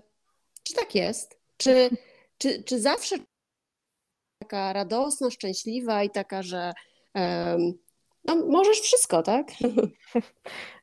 czy 0.62 0.74
tak 0.74 0.94
jest? 0.94 1.38
Czy, 1.56 1.90
czy, 2.38 2.62
czy 2.62 2.80
zawsze 2.80 3.16
taka 4.38 4.72
radosna, 4.72 5.30
szczęśliwa 5.30 6.04
i 6.04 6.10
taka, 6.10 6.42
że 6.42 6.72
no, 8.24 8.37
możesz 8.37 8.80
wszystko, 8.80 9.22
tak? 9.22 9.46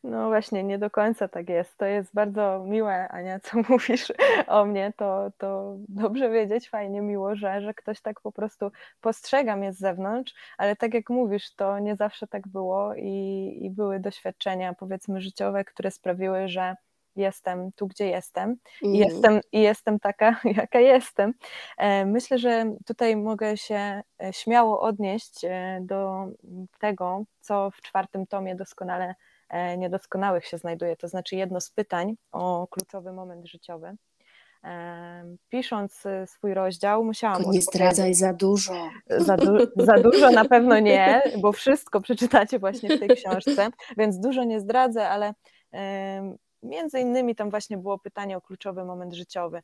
No 0.03 0.27
właśnie, 0.27 0.63
nie 0.63 0.77
do 0.77 0.89
końca 0.89 1.27
tak 1.27 1.49
jest. 1.49 1.77
To 1.77 1.85
jest 1.85 2.13
bardzo 2.13 2.63
miłe, 2.67 3.07
Ania, 3.09 3.39
co 3.39 3.57
mówisz 3.69 4.13
o 4.47 4.65
mnie. 4.65 4.93
To, 4.97 5.31
to 5.37 5.75
dobrze 5.89 6.29
wiedzieć, 6.29 6.69
fajnie, 6.69 7.01
miło, 7.01 7.35
że, 7.35 7.61
że 7.61 7.73
ktoś 7.73 8.01
tak 8.01 8.21
po 8.21 8.31
prostu 8.31 8.71
postrzega 9.01 9.55
mnie 9.55 9.73
z 9.73 9.79
zewnątrz, 9.79 10.33
ale 10.57 10.75
tak 10.75 10.93
jak 10.93 11.09
mówisz, 11.09 11.55
to 11.55 11.79
nie 11.79 11.95
zawsze 11.95 12.27
tak 12.27 12.47
było 12.47 12.95
i, 12.95 13.57
i 13.61 13.69
były 13.69 13.99
doświadczenia, 13.99 14.73
powiedzmy, 14.73 15.21
życiowe, 15.21 15.65
które 15.65 15.91
sprawiły, 15.91 16.47
że 16.47 16.75
jestem 17.15 17.71
tu, 17.71 17.87
gdzie 17.87 18.07
jestem 18.07 18.55
i 18.81 18.85
mm. 18.85 18.95
jestem, 18.95 19.39
i 19.51 19.61
jestem 19.61 19.99
taka, 19.99 20.39
jaka 20.57 20.79
jestem. 20.79 21.33
E, 21.77 22.05
myślę, 22.05 22.37
że 22.37 22.65
tutaj 22.85 23.15
mogę 23.15 23.57
się 23.57 24.01
e, 24.23 24.33
śmiało 24.33 24.81
odnieść 24.81 25.45
e, 25.45 25.79
do 25.81 26.25
tego, 26.79 27.23
co 27.39 27.71
w 27.71 27.81
czwartym 27.81 28.27
tomie 28.27 28.55
doskonale 28.55 29.15
niedoskonałych 29.77 30.45
się 30.45 30.57
znajduje, 30.57 30.95
to 30.95 31.07
znaczy 31.07 31.35
jedno 31.35 31.61
z 31.61 31.69
pytań 31.69 32.15
o 32.31 32.67
kluczowy 32.67 33.13
moment 33.13 33.47
życiowy. 33.47 33.95
Pisząc 35.49 36.03
swój 36.25 36.53
rozdział, 36.53 37.03
musiałam. 37.03 37.37
Tylko 37.37 37.51
nie 37.51 37.61
zdradzaj 37.61 38.13
za 38.13 38.33
dużo. 38.33 38.89
Za, 39.09 39.37
du 39.37 39.57
za 39.75 39.93
dużo 39.93 40.31
na 40.31 40.45
pewno 40.45 40.79
nie, 40.79 41.21
bo 41.41 41.51
wszystko 41.51 42.01
przeczytacie 42.01 42.59
właśnie 42.59 42.97
w 42.97 42.99
tej 42.99 43.09
książce, 43.09 43.69
więc 43.97 44.19
dużo 44.19 44.43
nie 44.43 44.59
zdradzę, 44.59 45.09
ale 45.09 45.33
między 46.63 46.99
innymi 46.99 47.35
tam 47.35 47.49
właśnie 47.49 47.77
było 47.77 47.99
pytanie 47.99 48.37
o 48.37 48.41
kluczowy 48.41 48.85
moment 48.85 49.13
życiowy. 49.13 49.61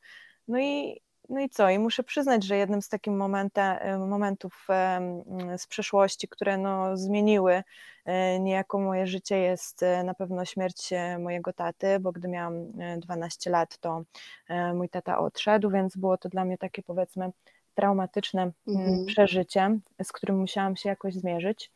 No 0.48 0.60
i, 0.60 1.02
no 1.30 1.40
i 1.40 1.50
co? 1.50 1.70
I 1.70 1.80
muszę 1.80 2.04
przyznać, 2.04 2.44
że 2.44 2.58
jednym 2.58 2.82
z 2.82 2.90
takich 2.90 3.14
momenta, 3.14 3.80
momentów 4.00 4.68
z 5.58 5.68
przeszłości, 5.68 6.28
które 6.28 6.58
no, 6.58 6.98
zmieniły 6.98 7.64
e, 8.06 8.40
niejako 8.40 8.80
moje 8.80 9.08
życie, 9.08 9.38
jest 9.38 9.84
e, 9.84 10.04
na 10.04 10.14
pewno 10.14 10.46
śmierć 10.46 10.94
e, 10.94 11.20
mojego 11.20 11.54
taty, 11.54 12.00
bo 12.00 12.12
gdy 12.12 12.28
miałam 12.28 12.54
12 12.98 13.50
lat, 13.50 13.78
to 13.78 14.04
mój 14.74 14.90
tata 14.90 15.20
odszedł, 15.20 15.70
więc 15.70 15.98
było 15.98 16.18
to 16.18 16.30
dla 16.30 16.46
mnie 16.46 16.58
takie 16.58 16.84
powiedzmy 16.84 17.32
traumatyczne 17.76 18.52
mhm. 18.68 19.06
przeżycie, 19.06 19.80
z 20.04 20.12
którym 20.12 20.40
musiałam 20.40 20.76
się 20.76 20.90
jakoś 20.90 21.14
zmierzyć. 21.14 21.72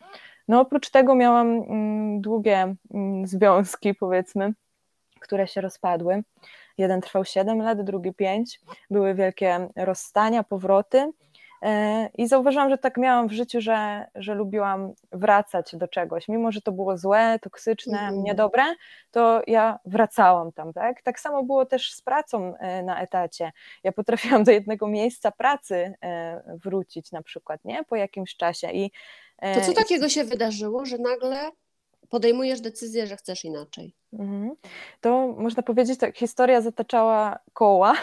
No 0.48 0.62
oprócz 0.62 0.90
tego 0.90 1.16
miałam 1.16 1.62
długie 2.22 2.76
związki, 3.24 3.96
powiedzmy, 3.96 4.54
które 5.32 5.48
się 5.48 5.62
rozpadły. 5.62 6.24
Jeden 6.78 7.02
trwał 7.02 7.26
7 7.26 7.62
lat, 7.62 7.82
drugi 7.82 8.14
5. 8.14 8.60
Były 8.90 9.14
wielkie 9.14 9.70
rozstania, 9.76 10.44
powroty. 10.44 11.12
E, 11.62 12.10
I 12.18 12.28
zauważyłam, 12.28 12.70
że 12.70 12.78
tak 12.78 12.98
miałam 12.98 13.28
w 13.28 13.32
życiu, 13.32 13.62
że, 13.62 14.08
że 14.16 14.36
lubiłam 14.36 14.94
wracać 15.12 15.76
do 15.76 15.88
czegoś. 15.88 16.28
Mimo, 16.28 16.52
że 16.52 16.62
to 16.62 16.72
było 16.72 16.98
złe, 16.98 17.40
toksyczne, 17.42 18.00
mm. 18.00 18.24
niedobre, 18.24 18.64
to 19.12 19.42
ja 19.48 19.80
wracałam 19.86 20.52
tam, 20.52 20.74
tak? 20.74 21.02
Tak 21.02 21.20
samo 21.20 21.44
było 21.44 21.66
też 21.66 21.94
z 21.94 22.02
pracą 22.02 22.56
e, 22.58 22.84
na 22.84 23.02
etacie. 23.02 23.52
Ja 23.84 23.92
potrafiłam 23.92 24.44
do 24.44 24.52
jednego 24.52 24.88
miejsca 24.88 25.32
pracy 25.32 25.94
e, 26.04 26.58
wrócić 26.64 27.12
na 27.12 27.22
przykład, 27.22 27.66
nie? 27.66 27.84
Po 27.84 27.96
jakimś 27.96 28.36
czasie. 28.36 28.72
I, 28.72 28.92
to 29.54 29.62
co 29.62 29.74
takiego 29.74 30.10
się 30.10 30.24
wydarzyło, 30.24 30.86
że 30.86 30.98
nagle 30.98 31.52
podejmujesz 32.12 32.62
decyzję, 32.62 33.08
że 33.08 33.18
chcesz 33.18 33.46
inaczej. 33.46 33.96
Mhm. 34.14 34.56
To 35.02 35.28
można 35.28 35.64
powiedzieć, 35.64 36.00
tak, 36.00 36.18
historia 36.18 36.62
zataczała 36.62 37.40
koła. 37.54 37.94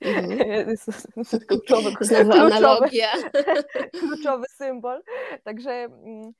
Mhm. 0.00 0.76
kluczowy, 1.48 1.90
Znowu 2.00 2.32
analogia. 2.32 3.08
kluczowy 4.00 4.44
symbol. 4.56 5.02
Także 5.44 5.70
mm, 5.70 6.32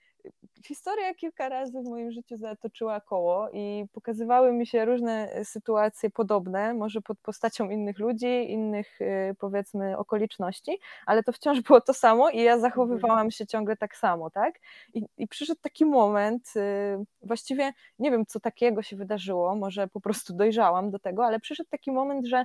historia 0.66 1.14
kilka 1.14 1.48
razy 1.48 1.81
w 1.81 1.85
moim 1.85 2.12
życiu 2.12 2.37
zatoczyła 2.37 3.00
koło 3.00 3.50
i 3.53 3.85
pokazywały 3.92 4.53
mi 4.53 4.66
się 4.66 4.85
różne 4.85 5.33
e, 5.33 5.44
sytuacje 5.44 6.11
podobne, 6.11 6.74
może 6.74 7.00
pod 7.00 7.18
postacią 7.18 7.70
innych 7.70 7.98
ludzi, 7.98 8.50
innych 8.53 9.00
e, 9.00 9.35
powiedzmy 9.35 9.98
okoliczności, 9.98 10.79
ale 11.07 11.22
to 11.22 11.33
wciąż 11.33 11.61
było 11.61 11.81
to 11.81 11.94
samo 11.94 12.31
i 12.31 12.42
ja 12.42 12.59
zachowywałam 12.59 13.31
się 13.31 13.46
ciągle 13.46 13.77
tak 13.77 13.96
samo, 13.96 14.31
tak? 14.31 14.55
I, 14.94 15.03
i 15.16 15.29
przyszedł 15.29 15.61
taki 15.61 15.85
moment, 15.85 16.53
e, 16.57 17.05
właściwie 17.22 17.72
nie 17.98 18.11
wiem, 18.11 18.27
co 18.27 18.40
takiego 18.40 18.83
się 18.83 18.96
wydarzyło, 18.96 19.55
może 19.55 19.88
po 19.88 20.00
prostu 20.00 20.35
dojrzałam 20.35 20.90
do 20.90 20.98
tego, 20.98 21.27
ale 21.27 21.40
przyszedł 21.40 21.70
taki 21.70 21.92
moment, 21.92 22.27
że 22.27 22.44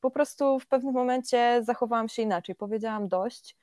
po 0.00 0.10
prostu 0.10 0.58
w 0.58 0.66
pewnym 0.66 0.94
momencie 0.94 1.60
zachowałam 1.62 2.08
się 2.08 2.22
inaczej, 2.22 2.54
powiedziałam 2.54 3.08
dość, 3.08 3.56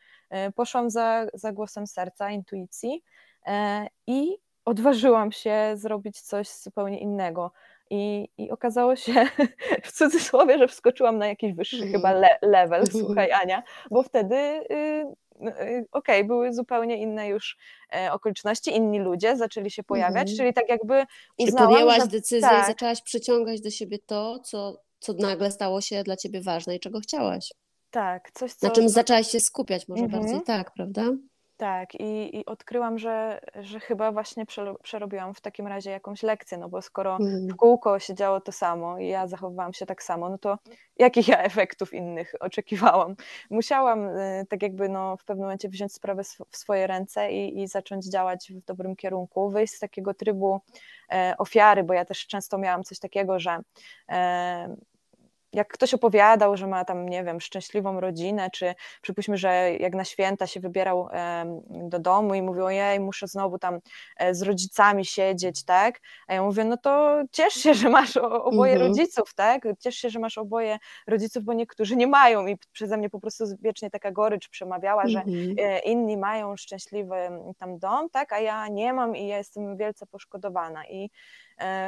poszłam 0.56 0.90
za, 0.90 1.26
za 1.34 1.52
głosem 1.52 1.88
serca, 1.88 2.30
intuicji 2.30 3.04
i 4.08 4.38
odważyłam 4.66 5.32
się 5.32 5.72
zrobić 5.74 6.22
coś 6.22 6.50
zupełnie 6.50 7.00
innego. 7.00 7.52
I, 7.90 8.30
I 8.38 8.52
okazało 8.52 8.96
się 8.96 9.14
w 9.84 9.92
cudzysłowie, 9.92 10.58
że 10.58 10.68
wskoczyłam 10.68 11.18
na 11.18 11.28
jakiś 11.28 11.54
wyższy 11.54 11.78
mm. 11.78 11.92
chyba 11.92 12.12
le 12.12 12.38
level, 12.42 12.80
mm. 12.80 12.92
słuchaj 12.92 13.32
Ania, 13.32 13.64
bo 13.92 14.04
wtedy 14.04 14.36
y, 14.36 14.66
y, 14.74 15.06
okej, 15.42 15.86
okay, 15.92 16.24
były 16.24 16.54
zupełnie 16.54 16.98
inne 16.98 17.28
już 17.28 17.58
e, 17.96 18.12
okoliczności, 18.12 18.76
inni 18.76 19.00
ludzie 19.00 19.38
zaczęli 19.38 19.72
się 19.72 19.84
pojawiać, 19.84 20.28
mm. 20.28 20.38
czyli 20.38 20.54
tak 20.54 20.70
jakby 20.70 21.06
uznałam, 21.38 21.74
Czyli 21.74 21.86
podjęłaś 21.86 22.02
że, 22.02 22.08
decyzję 22.08 22.50
tak. 22.50 22.64
i 22.64 22.68
zaczęłaś 22.68 23.02
przyciągać 23.02 23.62
do 23.62 23.70
siebie 23.70 24.00
to, 24.06 24.40
co, 24.40 24.82
co 25.00 25.14
nagle 25.14 25.52
stało 25.52 25.82
się 25.82 26.04
dla 26.04 26.16
ciebie 26.16 26.42
ważne 26.42 26.76
i 26.76 26.80
czego 26.80 27.00
chciałaś. 27.00 27.54
Tak, 27.92 28.32
coś 28.32 28.54
co... 28.54 28.68
Na 28.68 28.74
czym 28.74 28.90
zaczęłaś 28.90 29.28
się 29.28 29.40
skupiać 29.40 29.88
może 29.88 30.08
bardziej 30.08 30.36
mhm. 30.38 30.44
tak, 30.44 30.74
prawda? 30.74 31.04
Tak, 31.58 31.96
i, 31.96 32.38
i 32.38 32.46
odkryłam, 32.46 33.00
że, 33.00 33.40
że 33.56 33.80
chyba 33.80 34.12
właśnie 34.12 34.46
przerobiłam 34.84 35.34
w 35.34 35.42
takim 35.42 35.68
razie 35.68 35.92
jakąś 35.92 36.24
lekcję, 36.24 36.58
no 36.58 36.70
bo 36.70 36.82
skoro 36.82 37.18
mm. 37.20 37.48
w 37.48 37.56
kółko 37.56 38.00
się 38.00 38.14
działo 38.14 38.42
to 38.42 38.52
samo 38.52 39.00
i 39.00 39.08
ja 39.08 39.28
zachowywałam 39.28 39.74
się 39.74 39.86
tak 39.86 40.04
samo, 40.04 40.30
no 40.30 40.38
to 40.38 40.58
jakich 40.98 41.28
ja 41.28 41.44
efektów 41.44 41.94
innych 41.94 42.34
oczekiwałam? 42.40 43.16
Musiałam 43.50 44.06
y, 44.10 44.46
tak 44.50 44.62
jakby 44.62 44.90
no, 44.90 45.18
w 45.18 45.26
pewnym 45.26 45.46
momencie 45.46 45.70
wziąć 45.70 45.94
sprawę 45.94 46.24
w 46.52 46.58
swoje 46.58 46.88
ręce 46.88 47.32
i, 47.32 47.62
i 47.62 47.68
zacząć 47.68 48.06
działać 48.06 48.52
w 48.54 48.66
dobrym 48.66 48.96
kierunku, 48.96 49.50
wyjść 49.50 49.74
z 49.74 49.80
takiego 49.80 50.14
trybu 50.14 50.62
e, 51.12 51.36
ofiary, 51.38 51.84
bo 51.84 51.94
ja 51.94 52.06
też 52.06 52.28
często 52.28 52.58
miałam 52.58 52.84
coś 52.84 53.00
takiego, 53.00 53.40
że 53.40 53.60
e, 54.10 54.76
jak 55.56 55.68
ktoś 55.68 55.94
opowiadał, 55.94 56.58
że 56.58 56.68
ma 56.68 56.86
tam, 56.86 57.10
nie 57.10 57.24
wiem, 57.24 57.42
szczęśliwą 57.42 58.00
rodzinę, 58.00 58.50
czy 58.54 58.76
przypuśćmy, 59.02 59.38
że 59.38 59.72
jak 59.80 59.96
na 59.96 60.06
święta 60.06 60.48
się 60.48 60.60
wybierał 60.60 61.10
do 61.70 62.00
domu 62.00 62.34
i 62.34 62.42
mówił, 62.42 62.66
ojej, 62.66 63.00
muszę 63.00 63.28
znowu 63.28 63.60
tam 63.60 63.80
e, 64.18 64.34
z 64.36 64.42
rodzicami 64.42 65.06
siedzieć, 65.06 65.64
tak? 65.64 66.00
A 66.28 66.34
ja 66.34 66.44
mówię, 66.44 66.64
no 66.64 66.78
to 66.78 67.22
ciesz 67.32 67.54
się, 67.54 67.74
że 67.74 67.90
masz 67.90 68.18
oboje 68.18 68.74
mhm. 68.74 68.92
rodziców, 68.92 69.34
tak? 69.34 69.64
Ciesz 69.80 69.96
się, 69.96 70.10
że 70.10 70.20
masz 70.20 70.38
oboje 70.38 70.78
rodziców, 71.08 71.44
bo 71.44 71.54
niektórzy 71.54 71.96
nie 71.96 72.08
mają 72.08 72.48
i 72.48 72.58
przeze 72.72 72.98
mnie 72.98 73.10
po 73.10 73.20
prostu 73.20 73.46
wiecznie 73.62 73.90
taka 73.90 74.12
gorycz 74.12 74.50
przemawiała, 74.50 75.04
mhm. 75.04 75.34
że 75.58 75.80
inni 75.80 76.18
mają 76.18 76.58
szczęśliwy 76.58 77.16
tam 77.58 77.80
dom, 77.80 78.10
tak? 78.10 78.34
A 78.34 78.40
ja 78.40 78.68
nie 78.68 78.94
mam 78.94 79.16
i 79.16 79.28
ja 79.28 79.38
jestem 79.38 79.78
wielce 79.78 80.06
poszkodowana 80.06 80.86
i 80.86 81.10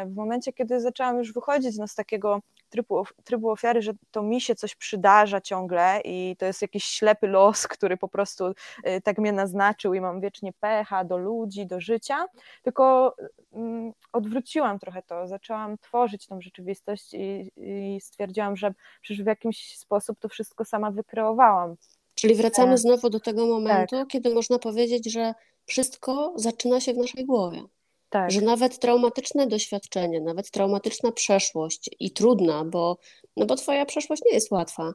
w 0.06 0.16
momencie, 0.16 0.54
kiedy 0.54 0.80
zaczęłam 0.80 1.18
już 1.18 1.34
wychodzić 1.34 1.78
no, 1.78 1.88
z 1.88 1.96
takiego 1.96 2.42
trybu, 2.70 3.04
trybu 3.24 3.50
ofiary, 3.50 3.82
że 3.82 3.94
to 4.12 4.24
mi 4.24 4.42
się 4.42 4.56
coś 4.56 4.76
przydarza 4.76 5.42
ciągle 5.42 6.02
i 6.06 6.36
to 6.40 6.46
jest 6.46 6.62
jakiś 6.62 6.84
ślepy 6.84 7.28
los, 7.28 7.68
który 7.78 7.98
po 7.98 8.08
prostu 8.08 8.46
y, 8.48 9.02
tak 9.04 9.18
mnie 9.18 9.34
naznaczył 9.34 9.94
i 9.94 10.02
mam 10.02 10.22
wiecznie 10.22 10.54
pecha 10.60 11.04
do 11.04 11.18
ludzi, 11.18 11.66
do 11.66 11.82
życia, 11.82 12.26
tylko 12.64 13.16
mm, 13.54 13.92
odwróciłam 14.14 14.80
trochę 14.80 15.02
to, 15.02 15.28
zaczęłam 15.28 15.78
tworzyć 15.78 16.28
tą 16.28 16.42
rzeczywistość 16.42 17.14
i, 17.14 17.52
i 17.58 18.02
stwierdziłam, 18.02 18.56
że 18.56 18.74
przecież 19.02 19.24
w 19.24 19.28
jakiś 19.28 19.78
sposób 19.78 20.20
to 20.20 20.30
wszystko 20.30 20.66
sama 20.66 20.92
wykreowałam. 20.92 21.76
Czyli 22.16 22.36
wracamy 22.36 22.74
e, 22.74 22.78
znowu 22.78 23.10
do 23.10 23.20
tego 23.20 23.48
momentu, 23.48 23.96
tak. 23.96 24.08
kiedy 24.08 24.34
można 24.34 24.60
powiedzieć, 24.60 25.12
że 25.12 25.34
wszystko 25.66 26.34
zaczyna 26.36 26.80
się 26.80 26.94
w 26.94 26.98
naszej 26.98 27.26
głowie. 27.26 27.64
Tak. 28.10 28.32
Że 28.32 28.42
nawet 28.42 28.80
traumatyczne 28.80 29.48
doświadczenie, 29.48 30.22
nawet 30.22 30.52
traumatyczna 30.52 31.12
przeszłość 31.12 31.90
i 32.00 32.12
trudna, 32.12 32.66
bo, 32.66 32.98
no 33.38 33.46
bo 33.46 33.56
twoja 33.56 33.86
przeszłość 33.86 34.22
nie 34.26 34.34
jest 34.34 34.52
łatwa, 34.52 34.92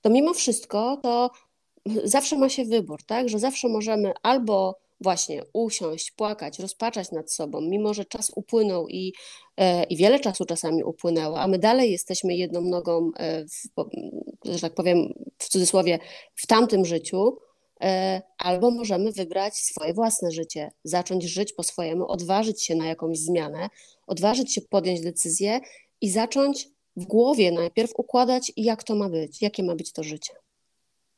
to 0.00 0.10
mimo 0.10 0.34
wszystko 0.34 0.98
to 1.02 1.30
zawsze 2.04 2.38
ma 2.38 2.48
się 2.48 2.64
wybór, 2.64 3.02
tak? 3.06 3.28
Że 3.28 3.38
zawsze 3.38 3.68
możemy 3.68 4.12
albo 4.22 4.78
właśnie 5.00 5.42
usiąść, 5.52 6.10
płakać, 6.10 6.58
rozpaczać 6.58 7.12
nad 7.12 7.32
sobą, 7.32 7.60
mimo 7.60 7.94
że 7.94 8.04
czas 8.04 8.32
upłynął 8.36 8.88
i, 8.88 9.12
e, 9.56 9.84
i 9.84 9.96
wiele 9.96 10.20
czasu 10.20 10.44
czasami 10.44 10.84
upłynęło, 10.84 11.40
a 11.40 11.48
my 11.48 11.58
dalej 11.58 11.92
jesteśmy 11.92 12.34
jedną 12.34 12.60
nogą, 12.60 13.10
e, 13.16 13.44
w, 13.44 13.84
że 14.44 14.60
tak 14.60 14.74
powiem 14.74 15.12
w 15.38 15.48
cudzysłowie, 15.48 15.98
w 16.34 16.46
tamtym 16.46 16.84
życiu, 16.84 17.36
albo 18.38 18.70
możemy 18.70 19.12
wybrać 19.12 19.56
swoje 19.56 19.94
własne 19.94 20.30
życie, 20.30 20.70
zacząć 20.84 21.24
żyć 21.24 21.52
po 21.52 21.62
swojemu, 21.62 22.08
odważyć 22.08 22.62
się 22.62 22.74
na 22.74 22.86
jakąś 22.86 23.18
zmianę, 23.18 23.68
odważyć 24.06 24.54
się 24.54 24.60
podjąć 24.60 25.00
decyzję 25.00 25.60
i 26.00 26.10
zacząć 26.10 26.68
w 26.96 27.04
głowie 27.04 27.52
najpierw 27.52 27.90
układać, 27.96 28.52
jak 28.56 28.84
to 28.84 28.94
ma 28.94 29.08
być, 29.08 29.42
jakie 29.42 29.62
ma 29.62 29.76
być 29.76 29.92
to 29.92 30.02
życie. 30.02 30.32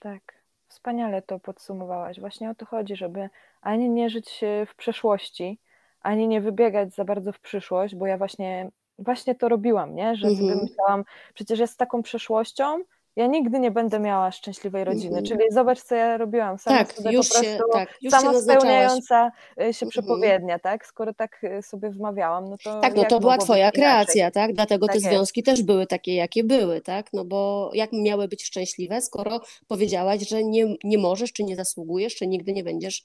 Tak, 0.00 0.42
wspaniale 0.68 1.22
to 1.22 1.38
podsumowałaś. 1.38 2.20
Właśnie 2.20 2.50
o 2.50 2.54
to 2.54 2.66
chodzi, 2.66 2.96
żeby 2.96 3.28
ani 3.60 3.90
nie 3.90 4.10
żyć 4.10 4.40
w 4.66 4.74
przeszłości, 4.74 5.58
ani 6.00 6.28
nie 6.28 6.40
wybiegać 6.40 6.94
za 6.94 7.04
bardzo 7.04 7.32
w 7.32 7.40
przyszłość, 7.40 7.94
bo 7.94 8.06
ja 8.06 8.18
właśnie, 8.18 8.70
właśnie 8.98 9.34
to 9.34 9.48
robiłam, 9.48 9.94
nie? 9.94 10.16
że 10.16 10.26
-hmm. 10.26 10.36
sobie 10.36 10.52
mhm. 10.52 10.68
myślałam, 10.68 11.04
przecież 11.34 11.58
jest 11.58 11.78
taką 11.78 12.02
przeszłością, 12.02 12.84
ja 13.16 13.26
nigdy 13.26 13.58
nie 13.58 13.70
będę 13.70 14.00
miała 14.00 14.30
szczęśliwej 14.30 14.84
rodziny. 14.84 15.18
Mm. 15.18 15.24
Czyli 15.24 15.40
zobacz, 15.50 15.82
co 15.82 15.94
ja 15.94 16.16
robiłam. 16.16 16.58
Sama 16.58 16.78
tak, 16.78 16.92
sobie 16.92 17.12
już 17.12 17.28
po 17.28 17.34
prostu 17.34 17.52
się, 17.52 17.58
tak, 17.72 17.98
już 18.02 18.10
sama 18.10 18.40
spełniająca 18.40 19.32
y, 19.62 19.74
się 19.74 19.86
przepowiednia, 19.86 20.58
tak? 20.58 20.86
Skoro 20.86 21.14
tak 21.14 21.44
y, 21.44 21.62
sobie 21.62 21.90
wmawiałam, 21.90 22.48
no 22.48 22.56
to. 22.64 22.80
Tak, 22.80 22.96
no 22.96 23.04
to 23.04 23.20
była 23.20 23.38
twoja 23.38 23.70
kreacja, 23.70 24.30
tak? 24.30 24.52
Dlatego 24.52 24.86
tak 24.86 24.94
te 24.94 25.00
związki 25.00 25.40
jest. 25.40 25.46
też 25.46 25.62
były 25.62 25.86
takie, 25.86 26.14
jakie 26.14 26.44
były, 26.44 26.80
tak? 26.80 27.12
No 27.12 27.24
bo 27.24 27.70
jak 27.74 27.92
miały 27.92 28.28
być 28.28 28.44
szczęśliwe, 28.44 29.00
skoro 29.00 29.40
powiedziałaś, 29.68 30.28
że 30.28 30.44
nie, 30.44 30.76
nie 30.84 30.98
możesz, 30.98 31.32
czy 31.32 31.44
nie 31.44 31.56
zasługujesz, 31.56 32.14
czy 32.14 32.26
nigdy 32.26 32.52
nie 32.52 32.64
będziesz, 32.64 33.04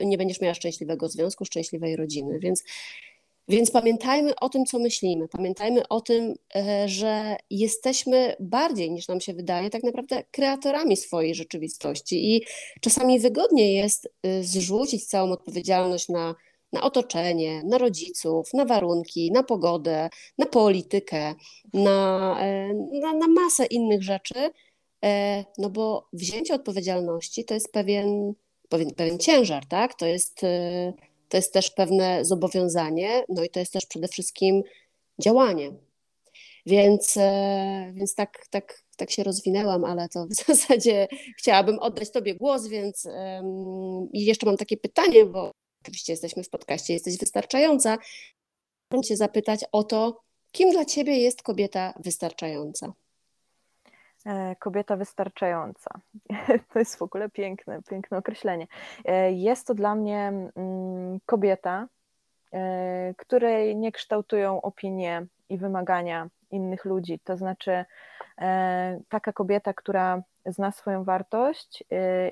nie 0.00 0.18
będziesz 0.18 0.40
miała 0.40 0.54
szczęśliwego 0.54 1.08
związku, 1.08 1.44
szczęśliwej 1.44 1.96
rodziny. 1.96 2.38
Więc 2.38 2.64
więc 3.48 3.70
pamiętajmy 3.70 4.36
o 4.36 4.48
tym, 4.48 4.64
co 4.64 4.78
myślimy. 4.78 5.28
Pamiętajmy 5.28 5.88
o 5.88 6.00
tym, 6.00 6.34
e, 6.56 6.88
że 6.88 7.36
jesteśmy 7.50 8.36
bardziej 8.40 8.90
niż 8.90 9.08
nam 9.08 9.20
się 9.20 9.34
wydaje, 9.34 9.70
tak 9.70 9.82
naprawdę 9.82 10.22
kreatorami 10.30 10.96
swojej 10.96 11.34
rzeczywistości. 11.34 12.36
I 12.36 12.44
czasami 12.80 13.20
wygodniej 13.20 13.74
jest 13.74 14.08
e, 14.22 14.42
zrzucić 14.42 15.06
całą 15.06 15.32
odpowiedzialność 15.32 16.08
na, 16.08 16.34
na 16.72 16.82
otoczenie, 16.82 17.62
na 17.64 17.78
rodziców, 17.78 18.48
na 18.54 18.64
warunki, 18.64 19.32
na 19.32 19.42
pogodę, 19.42 20.08
na 20.38 20.46
politykę, 20.46 21.34
na, 21.74 22.36
e, 22.40 22.74
na, 23.00 23.12
na 23.12 23.28
masę 23.28 23.66
innych 23.66 24.02
rzeczy. 24.02 24.50
No 25.58 25.70
bo 25.70 26.08
wzięcie 26.12 26.54
odpowiedzialności 26.54 27.44
to 27.44 27.54
jest 27.54 27.72
pewien, 27.72 28.34
pewien, 28.68 28.94
pewien 28.94 29.18
ciężar, 29.18 29.66
tak? 29.66 29.94
To 29.94 30.06
jest 30.06 30.40
to 31.28 31.36
jest 31.36 31.52
też 31.52 31.70
pewne 31.70 32.24
zobowiązanie, 32.24 33.24
no 33.28 33.44
i 33.44 33.50
to 33.50 33.60
jest 33.60 33.72
też 33.72 33.86
przede 33.86 34.08
wszystkim 34.08 34.62
działanie. 35.22 35.72
Więc, 36.66 37.16
e, 37.16 37.92
więc 37.94 38.14
tak, 38.14 38.46
tak, 38.50 38.82
tak 38.96 39.10
się 39.10 39.24
rozwinęłam, 39.24 39.84
ale 39.84 40.08
to 40.08 40.26
w 40.26 40.34
zasadzie 40.46 41.08
chciałabym 41.36 41.78
oddać 41.78 42.10
Tobie 42.10 42.34
głos, 42.34 42.66
więc 42.66 43.04
um, 43.04 44.08
jeszcze 44.12 44.46
mam 44.46 44.56
takie 44.56 44.76
pytanie, 44.76 45.26
bo 45.26 45.50
oczywiście 45.82 46.12
jesteśmy 46.12 46.44
w 46.44 46.50
podcaście, 46.50 46.92
jesteś 46.92 47.18
wystarczająca. 47.18 47.98
Chcę 48.92 49.02
Cię 49.02 49.16
zapytać 49.16 49.60
o 49.72 49.84
to, 49.84 50.20
kim 50.52 50.70
dla 50.70 50.84
Ciebie 50.84 51.18
jest 51.18 51.42
kobieta 51.42 51.94
wystarczająca? 52.04 52.92
E, 54.28 54.56
kobieta 54.56 54.96
wystarczająca. 54.96 55.90
To 56.72 56.78
jest 56.78 56.98
w 56.98 57.02
ogóle 57.02 57.30
piękne, 57.30 57.82
piękne 57.82 58.18
określenie. 58.18 58.66
E, 59.04 59.32
jest 59.32 59.66
to 59.66 59.74
dla 59.74 59.94
mnie 59.94 60.32
mm, 60.56 61.20
kobieta, 61.26 61.88
e, 62.52 63.14
której 63.16 63.76
nie 63.76 63.92
kształtują 63.92 64.62
opinie 64.62 65.26
i 65.48 65.58
wymagania 65.58 66.28
innych 66.50 66.84
ludzi. 66.84 67.18
To 67.24 67.36
znaczy 67.36 67.84
taka 69.08 69.32
kobieta, 69.32 69.72
która 69.74 70.22
zna 70.46 70.72
swoją 70.72 71.04
wartość 71.04 71.84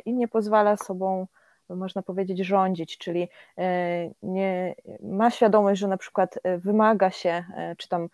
i 0.05 0.15
nie 0.15 0.29
pozwala 0.29 0.77
sobą 0.77 1.27
można 1.69 2.03
powiedzieć, 2.03 2.39
rządzić, 2.39 2.99
czyli 2.99 3.29
e, 3.59 4.11
nie, 4.23 4.75
ma 5.03 5.31
świadomość, 5.31 5.81
że 5.81 5.89
na 5.89 5.97
przykład 5.97 6.39
e, 6.43 6.59
wymaga 6.59 7.11
się, 7.11 7.45
e, 7.57 7.77
czy 7.77 7.89
tam 7.89 8.09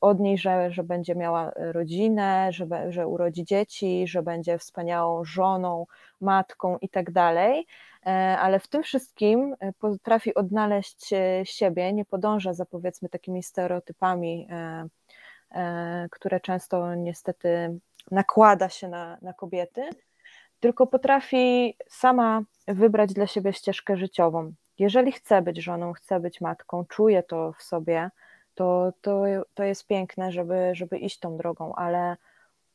od 0.00 0.20
niej, 0.20 0.38
że, 0.38 0.70
że 0.70 0.82
będzie 0.82 1.14
miała 1.14 1.52
rodzinę, 1.56 2.48
że, 2.52 2.66
że 2.88 3.06
urodzi 3.06 3.44
dzieci, 3.44 4.06
że 4.06 4.22
będzie 4.22 4.58
wspaniałą 4.58 5.24
żoną, 5.24 5.86
matką 6.20 6.78
i 6.78 6.88
tak 6.88 7.10
dalej, 7.10 7.66
ale 8.38 8.60
w 8.60 8.68
tym 8.68 8.82
wszystkim 8.82 9.54
potrafi 9.78 10.34
odnaleźć 10.34 11.10
siebie, 11.44 11.92
nie 11.92 12.04
podąża 12.04 12.52
za 12.52 12.64
powiedzmy 12.64 13.08
takimi 13.08 13.42
stereotypami, 13.42 14.48
które 16.10 16.40
często 16.40 16.94
niestety 16.94 17.78
nakłada 18.10 18.68
się 18.68 18.88
na, 18.88 19.18
na 19.22 19.32
kobiety, 19.32 19.88
tylko 20.60 20.86
potrafi 20.86 21.76
sama 21.88 22.42
wybrać 22.68 23.12
dla 23.12 23.26
siebie 23.26 23.52
ścieżkę 23.52 23.96
życiową. 23.96 24.52
Jeżeli 24.78 25.12
chce 25.12 25.42
być 25.42 25.62
żoną, 25.62 25.92
chce 25.92 26.20
być 26.20 26.40
matką, 26.40 26.84
czuje 26.84 27.22
to 27.22 27.52
w 27.52 27.62
sobie, 27.62 28.10
to, 28.54 28.92
to, 29.00 29.24
to 29.54 29.64
jest 29.64 29.86
piękne, 29.86 30.32
żeby, 30.32 30.70
żeby 30.72 30.98
iść 30.98 31.18
tą 31.18 31.36
drogą, 31.36 31.74
ale 31.74 32.16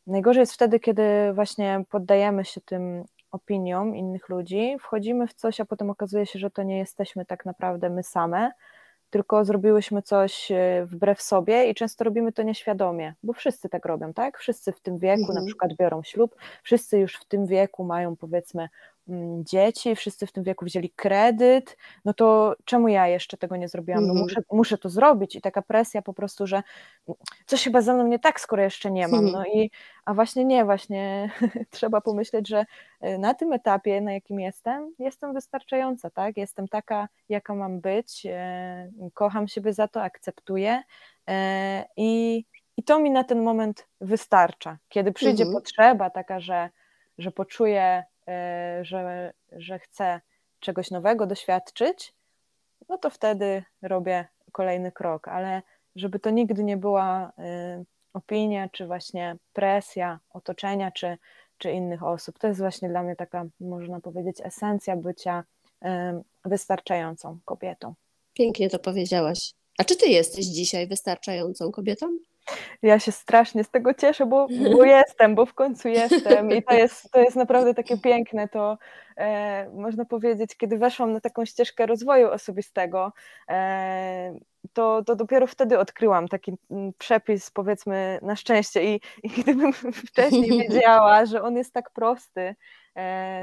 najgorzej 0.08 0.42
jest 0.42 0.54
wtedy, 0.54 0.80
kiedy 0.80 1.04
właśnie 1.34 1.84
poddajemy 1.90 2.46
się 2.46 2.62
tym 2.62 3.06
opiniom 3.32 3.96
innych 3.96 4.30
ludzi, 4.30 4.76
wchodzimy 4.80 5.28
w 5.28 5.34
coś, 5.34 5.60
a 5.60 5.66
potem 5.66 5.90
okazuje 5.90 6.26
się, 6.26 6.40
że 6.40 6.50
to 6.50 6.64
nie 6.64 6.78
jesteśmy 6.78 7.26
tak 7.26 7.46
naprawdę 7.46 7.90
my 7.90 8.04
same, 8.04 8.52
tylko 9.10 9.46
zrobiłyśmy 9.46 10.02
coś 10.02 10.52
e, 10.52 10.86
wbrew 10.86 11.22
sobie 11.22 11.70
i 11.70 11.76
często 11.76 12.04
robimy 12.04 12.32
to 12.32 12.44
nieświadomie, 12.44 13.14
bo 13.24 13.34
wszyscy 13.34 13.70
tak 13.70 13.86
robią, 13.86 14.14
tak? 14.14 14.38
Wszyscy 14.38 14.72
w 14.72 14.80
tym 14.80 14.98
wieku 14.98 15.22
mhm. 15.22 15.40
na 15.40 15.46
przykład 15.46 15.74
biorą 15.74 16.04
ślub, 16.04 16.36
wszyscy 16.64 17.00
już 17.00 17.16
w 17.16 17.26
tym 17.26 17.46
wieku 17.46 17.84
mają 17.84 18.16
powiedzmy 18.16 18.70
dzieci, 19.44 19.96
wszyscy 19.96 20.28
w 20.28 20.32
tym 20.32 20.44
wieku 20.44 20.66
wzięli 20.66 20.90
kredyt, 20.90 21.78
no 22.06 22.14
to 22.14 22.56
czemu 22.66 22.88
ja 22.88 23.08
jeszcze 23.08 23.38
tego 23.38 23.56
nie 23.56 23.68
zrobiłam? 23.70 24.02
No 24.02 24.10
mhm. 24.10 24.24
muszę, 24.24 24.42
muszę 24.52 24.78
to 24.78 24.90
zrobić 24.90 25.36
i 25.36 25.42
taka 25.42 25.62
presja 25.62 26.02
po 26.02 26.14
prostu, 26.14 26.48
że 26.48 26.64
coś 27.46 27.64
chyba 27.64 27.82
ze 27.82 27.94
mną 27.94 28.08
nie 28.08 28.20
tak, 28.20 28.42
skoro 28.42 28.64
jeszcze 28.64 28.92
nie 28.92 29.08
mam. 29.08 29.26
No 29.26 29.46
i, 29.46 29.72
a 30.06 30.14
właśnie 30.14 30.46
nie, 30.46 30.66
właśnie 30.66 31.32
trzeba 31.70 32.02
pomyśleć, 32.02 32.48
że 32.48 32.66
y, 33.06 33.18
na 33.18 33.34
tym 33.34 33.54
etapie, 33.54 34.02
na 34.02 34.14
jakim 34.14 34.40
jestem, 34.40 34.94
jestem 35.00 35.34
wystarczająca, 35.34 36.10
tak? 36.10 36.38
Jestem 36.38 36.68
taka, 36.68 37.08
jaka 37.30 37.56
mam 37.56 37.80
być, 37.80 38.26
y, 38.26 39.12
kocham 39.14 39.48
siebie 39.48 39.74
za 39.74 39.88
to, 39.88 40.02
akceptuję 40.04 40.84
y, 41.30 41.34
i, 41.98 42.46
i 42.78 42.84
to 42.84 43.00
mi 43.00 43.12
na 43.12 43.24
ten 43.24 43.44
moment 43.44 43.88
wystarcza. 44.02 44.78
Kiedy 44.90 45.12
przyjdzie 45.12 45.44
mhm. 45.44 45.62
potrzeba 45.62 46.10
taka, 46.10 46.40
że, 46.40 46.70
że 47.18 47.32
poczuję 47.32 48.04
E, 48.08 48.17
że, 48.82 49.34
że 49.52 49.80
chcę 49.80 50.22
czegoś 50.60 50.92
nowego 50.92 51.28
doświadczyć, 51.28 52.14
no 52.90 52.98
to 52.98 53.10
wtedy 53.10 53.64
robię 53.82 54.28
kolejny 54.52 54.92
krok, 54.92 55.28
ale 55.28 55.62
żeby 55.96 56.20
to 56.20 56.30
nigdy 56.30 56.64
nie 56.64 56.78
była 56.78 57.32
e, 57.38 57.84
opinia, 58.14 58.70
czy 58.70 58.88
właśnie 58.88 59.38
presja 59.54 60.20
otoczenia, 60.34 60.92
czy, 60.92 61.18
czy 61.58 61.72
innych 61.72 62.04
osób. 62.04 62.40
To 62.40 62.48
jest 62.48 62.60
właśnie 62.60 62.90
dla 62.90 63.04
mnie 63.04 63.16
taka, 63.16 63.46
można 63.60 64.00
powiedzieć, 64.00 64.38
esencja 64.44 64.96
bycia 64.96 65.44
e, 65.84 66.22
wystarczającą 66.46 67.40
kobietą. 67.46 67.94
Pięknie 68.34 68.70
to 68.70 68.80
powiedziałaś. 68.80 69.54
A 69.78 69.84
czy 69.84 69.96
ty 69.96 70.08
jesteś 70.08 70.46
dzisiaj 70.46 70.88
wystarczającą 70.88 71.72
kobietą? 71.72 72.18
Ja 72.82 73.00
się 73.00 73.12
strasznie 73.12 73.64
z 73.64 73.70
tego 73.70 73.94
cieszę, 73.94 74.26
bo, 74.26 74.48
bo 74.74 74.84
jestem, 74.84 75.36
bo 75.36 75.46
w 75.46 75.54
końcu 75.54 75.88
jestem 75.88 76.52
i 76.52 76.64
to 76.64 76.74
jest, 76.74 77.12
to 77.12 77.20
jest 77.20 77.36
naprawdę 77.36 77.74
takie 77.74 77.98
piękne. 77.98 78.48
To 78.48 78.78
e, 79.18 79.70
można 79.70 80.06
powiedzieć, 80.06 80.58
kiedy 80.58 80.78
weszłam 80.78 81.14
na 81.14 81.20
taką 81.20 81.46
ścieżkę 81.46 81.86
rozwoju 81.86 82.30
osobistego, 82.32 83.14
e, 83.50 84.34
to, 84.74 85.04
to 85.04 85.16
dopiero 85.16 85.48
wtedy 85.48 85.80
odkryłam 85.80 86.28
taki 86.28 86.54
mm, 86.72 86.94
przepis, 86.98 87.52
powiedzmy, 87.52 88.20
na 88.22 88.36
szczęście. 88.36 88.94
I, 88.94 89.02
i 89.24 89.30
gdybym 89.30 89.74
wcześniej 90.08 90.50
wiedziała, 90.52 91.26
że 91.26 91.42
on 91.42 91.58
jest 91.58 91.74
tak 91.74 91.90
prosty, 91.90 92.56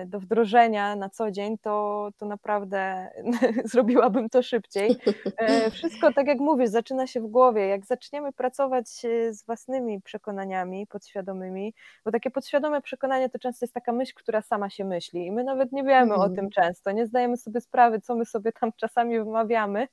do 0.06 0.20
wdrożenia 0.20 0.96
na 0.96 1.10
co 1.10 1.30
dzień, 1.30 1.58
to, 1.58 2.08
to 2.18 2.26
naprawdę 2.26 3.10
zrobiłabym 3.72 4.28
to 4.28 4.42
szybciej. 4.42 4.96
E, 5.36 5.70
wszystko, 5.70 6.12
tak 6.12 6.26
jak 6.26 6.38
mówisz, 6.38 6.68
zaczyna 6.68 7.06
się 7.06 7.20
w 7.20 7.26
głowie. 7.26 7.66
Jak 7.66 7.86
zaczniemy 7.86 8.32
pracować 8.32 8.86
e, 9.04 9.32
z 9.32 9.46
własnymi 9.46 10.02
przekonaniami 10.02 10.86
podświadomymi, 10.86 11.74
bo 12.04 12.10
takie 12.10 12.30
podświadome 12.30 12.82
przekonanie 12.82 13.30
to 13.30 13.38
często 13.38 13.64
jest 13.64 13.74
taka 13.74 13.92
myśl, 13.92 14.12
która 14.16 14.42
sama 14.42 14.70
się 14.70 14.84
myśli 14.84 15.26
i 15.26 15.32
my 15.32 15.44
nawet 15.44 15.72
nie 15.72 15.84
wiemy 15.84 16.14
o 16.14 16.28
tym 16.28 16.50
często, 16.50 16.92
nie 16.92 17.06
zdajemy 17.06 17.36
sobie 17.36 17.60
sprawy, 17.60 18.00
co 18.00 18.14
my 18.14 18.24
sobie 18.24 18.52
tam 18.52 18.72
czasami 18.76 19.18
wymawiamy. 19.18 19.88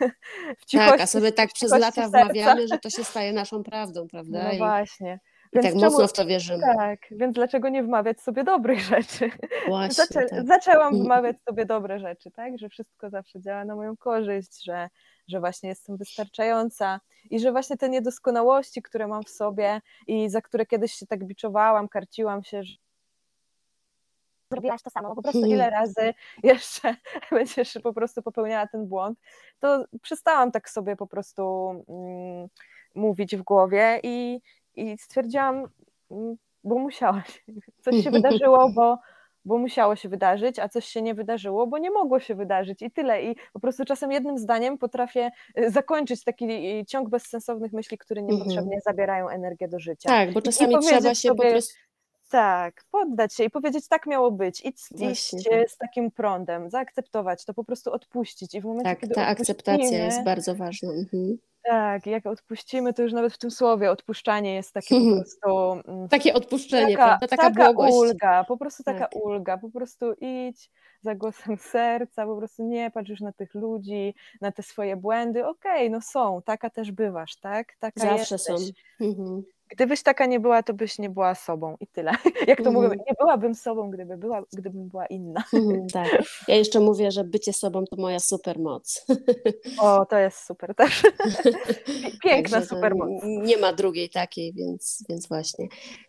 W 0.58 0.64
cichości, 0.64 0.90
tak, 0.90 1.00
a 1.00 1.06
sobie 1.06 1.32
tak 1.32 1.52
przez 1.52 1.72
lata 1.72 2.08
wmawiamy, 2.08 2.68
że 2.68 2.78
to 2.78 2.90
się 2.90 3.04
staje 3.04 3.32
naszą 3.32 3.62
prawdą, 3.62 4.08
prawda? 4.08 4.44
No 4.44 4.52
I... 4.52 4.58
właśnie. 4.58 5.20
I 5.52 5.56
tak 5.56 5.62
czemu, 5.62 5.80
mocno 5.80 6.08
w 6.08 6.12
to 6.12 6.26
wierzymy. 6.26 6.62
Tak, 6.76 6.98
więc 7.10 7.34
dlaczego 7.34 7.68
nie 7.68 7.82
wmawiać 7.82 8.20
sobie 8.20 8.44
dobrych 8.44 8.80
rzeczy? 8.94 9.30
Właśnie, 9.66 10.04
Zaczę, 10.04 10.26
tak. 10.26 10.46
Zaczęłam 10.46 10.94
wmawiać 10.94 11.36
sobie 11.48 11.66
dobre 11.66 11.98
rzeczy, 11.98 12.30
tak? 12.30 12.58
Że 12.58 12.68
wszystko 12.68 13.10
zawsze 13.10 13.40
działa 13.40 13.64
na 13.64 13.76
moją 13.76 13.96
korzyść, 13.96 14.64
że, 14.64 14.88
że 15.28 15.40
właśnie 15.40 15.68
jestem 15.68 15.96
wystarczająca 15.96 17.00
i 17.30 17.40
że 17.40 17.52
właśnie 17.52 17.76
te 17.76 17.88
niedoskonałości, 17.88 18.82
które 18.82 19.06
mam 19.06 19.22
w 19.22 19.30
sobie 19.30 19.80
i 20.06 20.30
za 20.30 20.42
które 20.42 20.66
kiedyś 20.66 20.92
się 20.92 21.06
tak 21.06 21.24
biczowałam, 21.24 21.88
karciłam 21.88 22.44
się, 22.44 22.62
że 22.62 22.76
zrobiłaś 24.50 24.82
to 24.82 24.90
samo, 24.90 25.14
po 25.14 25.22
prostu 25.22 25.38
mm. 25.38 25.50
ile 25.50 25.70
razy 25.70 26.14
jeszcze 26.42 26.96
będziesz 27.30 27.78
po 27.82 27.92
prostu 27.92 28.22
popełniała 28.22 28.66
ten 28.66 28.86
błąd, 28.86 29.18
to 29.60 29.84
przestałam 30.02 30.52
tak 30.52 30.70
sobie 30.70 30.96
po 30.96 31.06
prostu 31.06 31.70
mm, 31.88 32.48
mówić 32.94 33.36
w 33.36 33.42
głowie 33.42 34.00
i, 34.02 34.40
i 34.76 34.98
stwierdziłam, 34.98 35.68
mm, 36.10 36.36
bo 36.64 36.78
musiałaś, 36.78 37.44
coś 37.84 38.04
się 38.04 38.10
wydarzyło, 38.20 38.70
bo, 38.74 38.98
bo 39.44 39.58
musiało 39.58 39.96
się 39.96 40.08
wydarzyć, 40.08 40.58
a 40.58 40.68
coś 40.68 40.84
się 40.84 41.02
nie 41.02 41.14
wydarzyło, 41.14 41.66
bo 41.66 41.78
nie 41.78 41.90
mogło 41.90 42.20
się 42.20 42.34
wydarzyć 42.34 42.82
i 42.82 42.90
tyle. 42.90 43.22
I 43.22 43.36
po 43.52 43.60
prostu 43.60 43.84
czasem 43.84 44.12
jednym 44.12 44.38
zdaniem 44.38 44.78
potrafię 44.78 45.30
y, 45.58 45.70
zakończyć 45.70 46.24
taki 46.24 46.44
y, 46.80 46.84
ciąg 46.84 47.08
bezsensownych 47.08 47.72
myśli, 47.72 47.98
które 47.98 48.22
niepotrzebnie 48.22 48.76
mhm. 48.76 48.80
zabierają 48.84 49.28
energię 49.28 49.68
do 49.68 49.78
życia. 49.78 50.08
Tak, 50.08 50.32
bo 50.32 50.42
czasami 50.42 50.78
trzeba 50.78 51.14
się 51.14 51.28
sobie, 51.28 51.44
po 51.44 51.50
prostu... 51.50 51.74
Tak, 52.30 52.84
poddać 52.90 53.34
się 53.34 53.44
i 53.44 53.50
powiedzieć, 53.50 53.88
tak 53.88 54.06
miało 54.06 54.30
być, 54.30 54.64
idź, 54.64 54.92
iść 55.00 55.30
tak. 55.30 55.70
z 55.70 55.76
takim 55.78 56.10
prądem, 56.10 56.70
zaakceptować 56.70 57.44
to, 57.44 57.54
po 57.54 57.64
prostu 57.64 57.92
odpuścić. 57.92 58.54
I 58.54 58.60
w 58.60 58.64
momencie, 58.64 58.96
tak, 58.96 59.14
ta 59.14 59.26
akceptacja 59.26 60.04
jest 60.04 60.24
bardzo 60.24 60.54
ważna. 60.54 60.92
Mhm. 60.92 61.38
Tak, 61.66 62.06
jak 62.06 62.26
odpuścimy, 62.26 62.92
to 62.92 63.02
już 63.02 63.12
nawet 63.12 63.32
w 63.32 63.38
tym 63.38 63.50
słowie 63.50 63.90
odpuszczanie 63.90 64.54
jest 64.54 64.72
takie 64.72 65.00
po 65.00 65.04
prostu. 65.16 65.72
Mm, 65.92 66.08
takie 66.08 66.34
odpuszczenie, 66.34 66.96
taka, 66.96 67.06
prawda? 67.06 67.28
Taka, 67.28 67.50
taka 67.50 67.70
ulga, 67.70 68.44
po 68.44 68.56
prostu 68.56 68.82
taka 68.82 68.98
tak. 68.98 69.16
ulga, 69.16 69.58
po 69.58 69.70
prostu 69.70 70.12
idź 70.20 70.70
za 71.00 71.14
głosem 71.14 71.56
serca, 71.58 72.26
po 72.26 72.36
prostu 72.36 72.62
nie 72.64 72.90
patrz 72.90 73.10
już 73.10 73.20
na 73.20 73.32
tych 73.32 73.54
ludzi, 73.54 74.14
na 74.40 74.52
te 74.52 74.62
swoje 74.62 74.96
błędy. 74.96 75.46
Okej, 75.46 75.72
okay, 75.72 75.90
no 75.90 76.00
są, 76.00 76.42
taka 76.44 76.70
też 76.70 76.92
bywasz, 76.92 77.36
tak? 77.36 77.76
Taka 77.78 78.00
Zawsze 78.00 78.34
jesteś. 78.34 78.46
są. 78.46 78.54
Mhm. 79.00 79.42
Gdybyś 79.68 80.02
taka 80.02 80.26
nie 80.26 80.40
była, 80.40 80.62
to 80.62 80.74
byś 80.74 80.98
nie 80.98 81.10
była 81.10 81.34
sobą 81.34 81.76
i 81.80 81.86
tyle. 81.86 82.12
Jak 82.46 82.58
to 82.58 82.70
mm. 82.70 82.74
mówię, 82.82 82.88
nie 82.88 83.14
byłabym 83.18 83.54
sobą, 83.54 83.90
gdyby 83.90 84.16
była, 84.16 84.42
gdybym 84.52 84.88
była 84.88 85.06
inna. 85.06 85.44
Mm, 85.52 85.86
tak. 85.88 86.22
Ja 86.48 86.54
jeszcze 86.54 86.80
mówię, 86.80 87.10
że 87.10 87.24
bycie 87.24 87.52
sobą 87.52 87.84
to 87.84 87.96
moja 87.96 88.20
supermoc. 88.20 89.06
O, 89.78 90.06
to 90.06 90.18
jest 90.18 90.46
super 90.46 90.74
też. 90.74 91.02
Piękna 92.24 92.64
supermoc. 92.64 93.08
Nie 93.24 93.56
ma 93.56 93.72
drugiej 93.72 94.10
takiej, 94.10 94.52
więc, 94.52 95.04
więc 95.08 95.28
właśnie. 95.28 95.66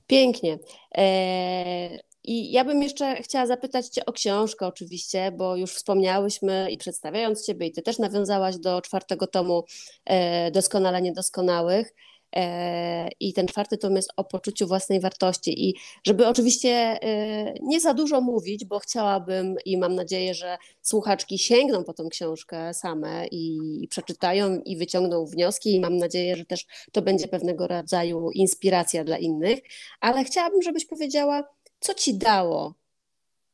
Pięknie. 0.08 0.60
E, 0.98 1.98
I 2.24 2.52
ja 2.52 2.66
bym 2.66 2.84
jeszcze 2.84 3.16
chciała 3.16 3.46
zapytać 3.46 3.88
Cię 3.88 4.06
o 4.06 4.14
książkę 4.14 4.68
oczywiście, 4.68 5.32
bo 5.32 5.56
już 5.56 5.74
wspomniałyśmy 5.74 6.68
i 6.72 6.78
przedstawiając 6.78 7.46
Ciebie 7.46 7.68
i 7.68 7.72
Ty 7.72 7.82
też 7.82 8.00
nawiązałaś 8.00 8.58
do 8.58 8.82
czwartego 8.82 9.28
tomu 9.28 9.64
e, 10.06 10.52
Doskonale 10.52 11.02
Niedoskonałych. 11.02 11.94
E, 12.38 13.10
I 13.20 13.34
ten 13.34 13.48
czwarty 13.48 13.78
tom 13.78 13.96
jest 13.96 14.14
o 14.18 14.24
poczuciu 14.24 14.68
własnej 14.68 15.00
wartości. 15.00 15.70
I 15.70 15.76
żeby 16.04 16.28
oczywiście 16.28 16.70
e, 16.70 17.54
nie 17.62 17.80
za 17.80 17.94
dużo 17.94 18.22
mówić, 18.22 18.66
bo 18.66 18.80
chciałabym 18.80 19.56
i 19.66 19.78
mam 19.78 19.96
nadzieję, 19.96 20.34
że 20.34 20.58
słuchaczki 20.82 21.40
sięgną 21.40 21.84
po 21.84 21.94
tą 21.94 22.10
książkę 22.10 22.74
same 22.74 23.28
i, 23.28 23.60
przeczytają 23.90 24.62
i 24.66 24.78
wyciągną 24.78 25.26
wnioski, 25.26 25.76
i 25.76 25.80
mam 25.80 25.98
nadzieję, 25.98 26.36
że 26.36 26.46
też 26.46 26.66
to 26.92 27.02
będzie 27.02 27.28
pewnego 27.28 27.68
rodzaju 27.68 28.32
inspiracja 28.32 29.04
dla 29.04 29.18
innych. 29.18 29.60
Ale 30.00 30.24
chciałabym, 30.24 30.62
żebyś 30.62 30.86
powiedziała, 30.86 31.44
co 31.80 31.94
ci 31.94 32.18
dało 32.18 32.74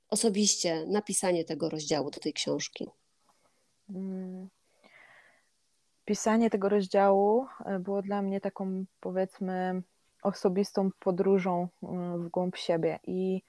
osobiście 0.10 0.86
napisanie 0.88 1.46
tego 1.46 1.69
rozdziału 1.69 2.12
do 2.12 2.19
tej 2.19 2.34
książki? 2.34 2.88
Mm. 6.04 6.06
Pisanie 6.06 6.50
tego 6.50 6.70
rozdziału 6.70 7.48
e, 7.66 7.80
było 7.80 8.02
dla 8.02 8.22
mnie 8.22 8.42
taką, 8.42 8.86
powiedzmy, 9.00 9.82
osobistą 10.24 10.89
podróżą 11.00 11.68
e, 11.84 11.88
w 12.18 12.30
głąb 12.30 12.58
siebie. 12.58 13.00
I 13.04 13.42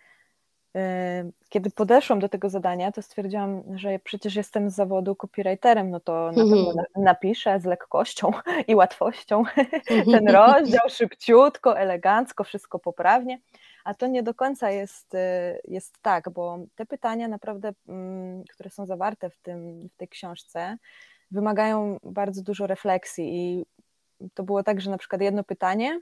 e, 0.77 1.31
kiedy 1.49 1.71
podeszłam 1.71 2.19
do 2.19 2.29
tego 2.29 2.51
zadania, 2.51 2.93
to 2.93 3.03
stwierdziłam, 3.03 3.63
że 3.75 3.99
przecież 3.99 4.37
jestem 4.37 4.71
z 4.71 4.75
zawodu 4.75 5.17
copywriterem, 5.17 5.91
no 5.91 6.01
to 6.01 6.33
na 6.33 6.43
pewno 6.43 6.71
mhm. 6.71 6.87
napiszę 6.97 7.61
z 7.61 7.65
lekkością 7.65 8.31
i 8.69 8.75
łatwością 8.75 9.45
ten 9.87 10.29
rozdział, 10.29 10.89
szybciutko, 10.89 11.79
elegancko, 11.79 12.45
wszystko 12.45 12.79
poprawnie. 12.79 13.41
A 13.85 13.95
to 13.95 14.07
nie 14.07 14.23
do 14.23 14.35
końca 14.35 14.71
jest, 14.71 15.15
y, 15.15 15.19
jest 15.65 16.03
tak, 16.03 16.31
bo 16.31 16.59
te 16.75 16.87
pytania 16.87 17.29
naprawdę, 17.29 17.73
mm, 17.89 18.45
które 18.45 18.71
są 18.71 18.87
zawarte 18.87 19.31
w, 19.31 19.39
tym, 19.39 19.89
w 19.89 19.97
tej 19.97 20.09
książce, 20.09 20.77
wymagają 21.35 21.99
bardzo 22.03 22.43
dużo 22.43 22.67
refleksji 22.67 23.25
i 23.35 23.67
to 24.35 24.43
było 24.43 24.63
tak, 24.63 24.81
że 24.81 24.91
na 24.91 24.99
przykład 24.99 25.23
jedno 25.23 25.45
pytanie 25.45 26.01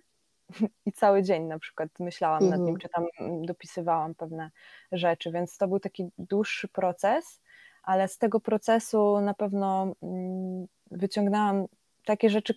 i 0.87 0.93
cały 0.93 1.23
dzień 1.23 1.43
na 1.45 1.59
przykład 1.59 1.89
myślałam 2.01 2.49
nad 2.49 2.61
nim, 2.61 2.75
mhm. 2.75 2.79
czy 2.79 2.89
tam 2.89 3.07
dopisywałam 3.47 4.15
pewne 4.15 4.51
rzeczy, 4.93 5.33
więc 5.33 5.59
to 5.59 5.69
był 5.69 5.81
taki 5.81 6.09
dłuższy 6.19 6.69
proces, 6.69 7.41
ale 7.83 8.09
z 8.09 8.19
tego 8.19 8.41
procesu 8.41 9.21
na 9.21 9.35
pewno 9.35 9.95
mm, 10.03 10.67
wyciągnęłam 10.91 11.67
takie 12.05 12.31
rzeczy, 12.31 12.55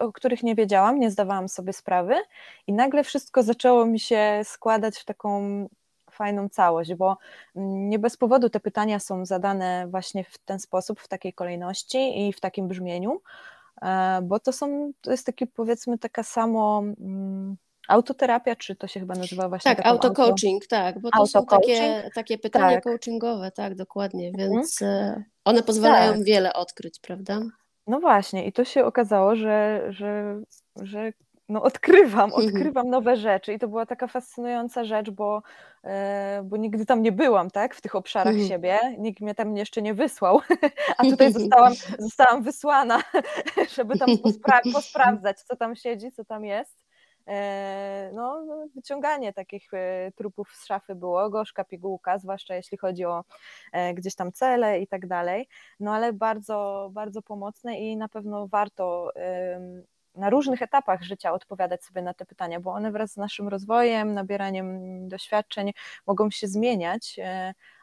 o 0.00 0.12
których 0.12 0.42
nie 0.42 0.54
wiedziałam, 0.54 1.00
nie 1.00 1.10
zdawałam 1.10 1.48
sobie 1.48 1.72
sprawy, 1.72 2.14
i 2.66 2.72
nagle 2.72 3.04
wszystko 3.04 3.42
zaczęło 3.42 3.86
mi 3.86 4.00
się 4.00 4.40
składać 4.44 4.98
w 4.98 5.04
taką 5.04 5.66
fajną 6.16 6.48
całość, 6.48 6.94
bo 6.94 7.18
mm, 7.56 7.88
nie 7.88 7.98
bez 7.98 8.16
powodu 8.16 8.50
te 8.50 8.60
pytania 8.60 8.98
są 8.98 9.24
zadane 9.24 9.86
właśnie 9.90 10.24
w 10.24 10.38
ten 10.38 10.58
sposób, 10.58 11.00
w 11.00 11.08
takiej 11.08 11.32
kolejności 11.32 12.28
i 12.28 12.32
w 12.32 12.40
takim 12.40 12.68
brzmieniu, 12.68 13.20
e, 13.82 14.20
bo 14.22 14.40
to 14.40 14.52
są, 14.52 14.92
to 15.00 15.10
jest 15.10 15.26
taki 15.26 15.46
powiedzmy 15.46 15.98
taka 15.98 16.22
samo 16.22 16.78
mm, 17.00 17.56
autoterapia, 17.88 18.56
czy 18.56 18.76
to 18.76 18.86
się 18.86 19.00
chyba 19.00 19.14
nazywa 19.14 19.48
właśnie 19.48 19.76
Tak, 19.76 19.86
auto-coaching, 19.86 20.62
auto... 20.62 20.66
tak, 20.68 20.98
bo 20.98 21.10
to 21.10 21.26
są 21.26 21.46
takie, 21.46 22.10
takie 22.14 22.38
pytania 22.38 22.74
tak. 22.74 22.84
coachingowe, 22.84 23.50
tak, 23.50 23.74
dokładnie, 23.74 24.28
mhm. 24.28 24.50
więc 24.50 24.82
mhm. 24.82 25.24
one 25.44 25.62
pozwalają 25.62 26.12
tak. 26.12 26.24
wiele 26.24 26.52
odkryć, 26.52 27.00
prawda? 27.00 27.40
No 27.86 28.00
właśnie, 28.00 28.46
i 28.46 28.52
to 28.52 28.64
się 28.64 28.84
okazało, 28.84 29.36
że, 29.36 29.86
że, 29.88 30.40
że 30.82 31.12
no 31.48 31.62
odkrywam, 31.62 32.30
mhm. 32.30 32.46
odkrywam 32.46 32.90
nowe 32.90 33.16
rzeczy 33.16 33.52
i 33.52 33.58
to 33.58 33.68
była 33.68 33.86
taka 33.86 34.06
fascynująca 34.06 34.84
rzecz, 34.84 35.10
bo, 35.10 35.42
e, 35.84 36.42
bo 36.44 36.56
nigdy 36.56 36.86
tam 36.86 37.02
nie 37.02 37.12
byłam, 37.12 37.50
tak, 37.50 37.74
w 37.74 37.80
tych 37.80 37.94
obszarach 37.94 38.32
mhm. 38.32 38.48
siebie, 38.48 38.78
nikt 38.98 39.20
mnie 39.20 39.34
tam 39.34 39.56
jeszcze 39.56 39.82
nie 39.82 39.94
wysłał, 39.94 40.40
a 40.98 41.04
tutaj 41.04 41.32
zostałam, 41.38 41.72
zostałam 41.98 42.42
wysłana, 42.42 43.02
żeby 43.76 43.98
tam 43.98 44.08
pospra- 44.08 44.72
posprawdzać, 44.72 45.40
co 45.40 45.56
tam 45.56 45.76
siedzi, 45.76 46.12
co 46.12 46.24
tam 46.24 46.44
jest. 46.44 46.86
E, 47.28 48.10
no, 48.14 48.44
no, 48.44 48.66
wyciąganie 48.74 49.32
takich 49.32 49.74
e, 49.74 50.12
trupów 50.16 50.48
z 50.54 50.66
szafy 50.66 50.94
było, 50.94 51.30
gorzka 51.30 51.64
pigułka, 51.64 52.18
zwłaszcza 52.18 52.54
jeśli 52.54 52.78
chodzi 52.78 53.04
o 53.04 53.24
gdzieś 53.94 54.14
tam 54.14 54.32
cele 54.32 54.80
i 54.80 54.86
tak 54.86 55.06
dalej, 55.06 55.48
no 55.80 55.94
ale 55.94 56.12
bardzo, 56.12 56.88
bardzo 56.92 57.22
pomocne 57.22 57.78
i 57.78 57.96
na 57.96 58.08
pewno 58.08 58.48
warto 58.48 59.12
na 60.16 60.30
różnych 60.30 60.62
etapach 60.62 61.02
życia 61.02 61.32
odpowiadać 61.32 61.84
sobie 61.84 62.02
na 62.02 62.14
te 62.14 62.26
pytania, 62.26 62.60
bo 62.60 62.70
one 62.70 62.92
wraz 62.92 63.12
z 63.12 63.16
naszym 63.16 63.48
rozwojem, 63.48 64.14
nabieraniem 64.14 65.08
doświadczeń 65.08 65.72
mogą 66.06 66.30
się 66.30 66.46
zmieniać, 66.46 67.16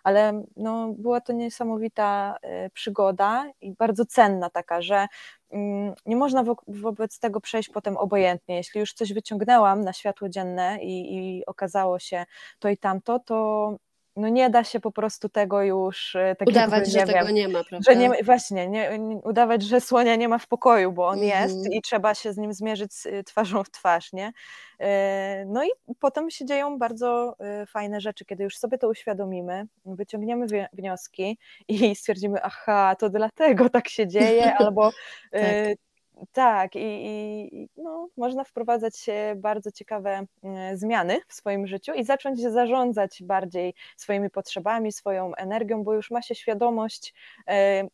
ale 0.03 0.43
no, 0.55 0.87
była 0.97 1.21
to 1.21 1.33
niesamowita 1.33 2.37
przygoda 2.73 3.45
i 3.61 3.73
bardzo 3.73 4.05
cenna 4.05 4.49
taka, 4.49 4.81
że 4.81 5.07
Mm, 5.53 5.93
nie 6.05 6.15
można 6.15 6.43
wo 6.43 6.55
wobec 6.67 7.19
tego 7.19 7.41
przejść 7.41 7.69
potem 7.69 7.97
obojętnie. 7.97 8.55
Jeśli 8.55 8.79
już 8.79 8.93
coś 8.93 9.13
wyciągnęłam 9.13 9.81
na 9.81 9.93
światło 9.93 10.29
dzienne 10.29 10.77
i, 10.83 11.15
i 11.17 11.45
okazało 11.45 11.99
się 11.99 12.25
to 12.59 12.69
i 12.69 12.77
tamto, 12.77 13.19
to 13.19 13.77
no 14.15 14.29
nie 14.29 14.49
da 14.49 14.63
się 14.63 14.79
po 14.79 14.91
prostu 14.91 15.29
tego 15.29 15.63
już 15.63 16.15
e, 16.15 16.35
tak 16.35 16.47
udawać, 16.47 16.79
jakby, 16.79 16.91
że 16.91 16.97
wiem, 16.97 17.07
tego 17.07 17.31
nie 17.31 17.47
ma, 17.47 17.63
prawda? 17.63 17.91
Że 17.91 17.99
nie, 17.99 18.23
właśnie, 18.23 18.67
nie, 18.67 18.99
udawać, 19.23 19.63
że 19.63 19.81
słonia 19.81 20.15
nie 20.15 20.27
ma 20.27 20.37
w 20.37 20.47
pokoju, 20.47 20.91
bo 20.91 21.07
on 21.07 21.19
mm 21.19 21.29
jest 21.29 21.73
i 21.73 21.81
trzeba 21.81 22.15
się 22.15 22.33
z 22.33 22.37
nim 22.37 22.53
zmierzyć 22.53 22.91
y, 23.05 23.23
twarzą 23.23 23.63
w 23.63 23.69
twarz, 23.69 24.13
nie? 24.13 24.33
E, 24.79 25.45
no 25.47 25.63
i 25.63 25.69
potem 25.99 26.29
się 26.29 26.45
dzieją 26.45 26.77
bardzo 26.77 27.35
fajne 27.67 28.01
rzeczy, 28.01 28.25
kiedy 28.25 28.43
już 28.43 28.57
sobie 28.57 28.77
to 28.77 28.89
uświadomimy, 28.89 29.67
wyciągniemy 29.85 30.45
wnioski 30.73 31.37
i 31.67 31.95
stwierdzimy, 31.95 32.41
aha, 32.41 32.95
to 32.99 33.09
dlatego 33.09 33.69
tak 33.69 33.89
się 33.89 34.07
dzieje, 34.07 34.53
albo 34.57 34.91
tak. 35.31 35.41
Tak, 36.31 36.75
i, 36.75 36.79
i 36.79 37.69
no, 37.77 38.09
można 38.17 38.43
wprowadzać 38.43 39.05
bardzo 39.35 39.71
ciekawe 39.71 40.25
e, 40.43 40.77
zmiany 40.77 41.21
w 41.27 41.33
swoim 41.33 41.67
życiu 41.67 41.93
i 41.93 42.03
zacząć 42.03 42.41
zarządzać 42.41 43.23
bardziej 43.23 43.73
swoimi 43.97 44.29
potrzebami, 44.29 44.91
swoją 44.91 45.35
energią, 45.35 45.83
bo 45.83 45.93
już 45.93 46.11
ma 46.11 46.21
się 46.21 46.35
świadomość, 46.35 47.13
e, 47.47 47.87